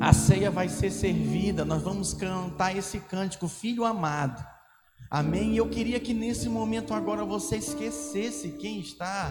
a 0.00 0.14
ceia 0.14 0.50
vai 0.50 0.68
ser 0.68 0.90
servida. 0.90 1.62
Nós 1.62 1.82
vamos 1.82 2.14
cantar 2.14 2.74
esse 2.74 2.98
cântico, 2.98 3.46
Filho 3.46 3.84
amado. 3.84 4.42
Amém. 5.10 5.52
E 5.52 5.56
eu 5.58 5.68
queria 5.68 6.00
que 6.00 6.14
nesse 6.14 6.48
momento 6.48 6.94
agora 6.94 7.22
você 7.24 7.56
esquecesse 7.56 8.52
quem 8.52 8.80
está 8.80 9.30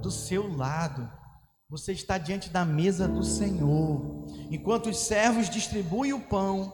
do 0.00 0.10
seu 0.10 0.54
lado. 0.54 1.10
Você 1.68 1.92
está 1.92 2.16
diante 2.16 2.48
da 2.48 2.64
mesa 2.64 3.08
do 3.08 3.24
Senhor. 3.24 4.24
Enquanto 4.50 4.88
os 4.88 4.98
servos 4.98 5.50
distribuem 5.50 6.12
o 6.12 6.20
pão, 6.20 6.72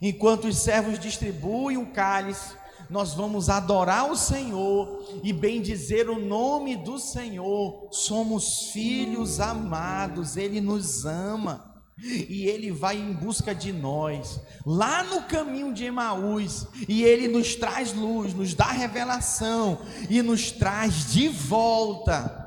enquanto 0.00 0.46
os 0.46 0.58
servos 0.58 0.98
distribuem 1.00 1.76
o 1.76 1.92
cálice, 1.92 2.54
nós 2.88 3.12
vamos 3.14 3.48
adorar 3.48 4.10
o 4.10 4.16
Senhor 4.16 5.20
e 5.24 5.32
bendizer 5.32 6.08
o 6.08 6.20
nome 6.20 6.76
do 6.76 6.98
Senhor. 6.98 7.88
Somos 7.90 8.70
filhos 8.70 9.40
amados, 9.40 10.36
Ele 10.36 10.60
nos 10.60 11.04
ama 11.04 11.71
e 12.02 12.46
Ele 12.46 12.70
vai 12.70 12.96
em 12.96 13.12
busca 13.12 13.54
de 13.54 13.72
nós, 13.72 14.40
lá 14.66 15.04
no 15.04 15.22
caminho 15.22 15.72
de 15.72 15.84
Emaús, 15.84 16.66
e 16.88 17.04
Ele 17.04 17.28
nos 17.28 17.54
traz 17.54 17.92
luz, 17.92 18.34
nos 18.34 18.54
dá 18.54 18.66
revelação 18.66 19.78
e 20.10 20.20
nos 20.20 20.50
traz 20.50 21.12
de 21.12 21.28
volta 21.28 22.42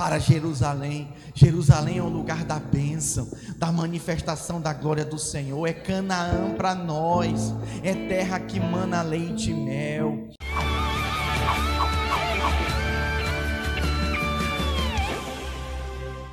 para 0.00 0.18
Jerusalém. 0.18 1.12
Jerusalém 1.34 1.98
é 1.98 2.02
o 2.02 2.08
lugar 2.08 2.42
da 2.42 2.58
bênção, 2.58 3.30
da 3.56 3.70
manifestação 3.70 4.58
da 4.58 4.72
glória 4.72 5.04
do 5.04 5.18
Senhor. 5.18 5.66
É 5.66 5.74
Canaã 5.74 6.54
para 6.54 6.74
nós, 6.74 7.52
é 7.82 7.92
terra 8.08 8.40
que 8.40 8.58
mana 8.58 9.02
leite 9.02 9.50
e 9.50 9.54
mel. 9.54 10.30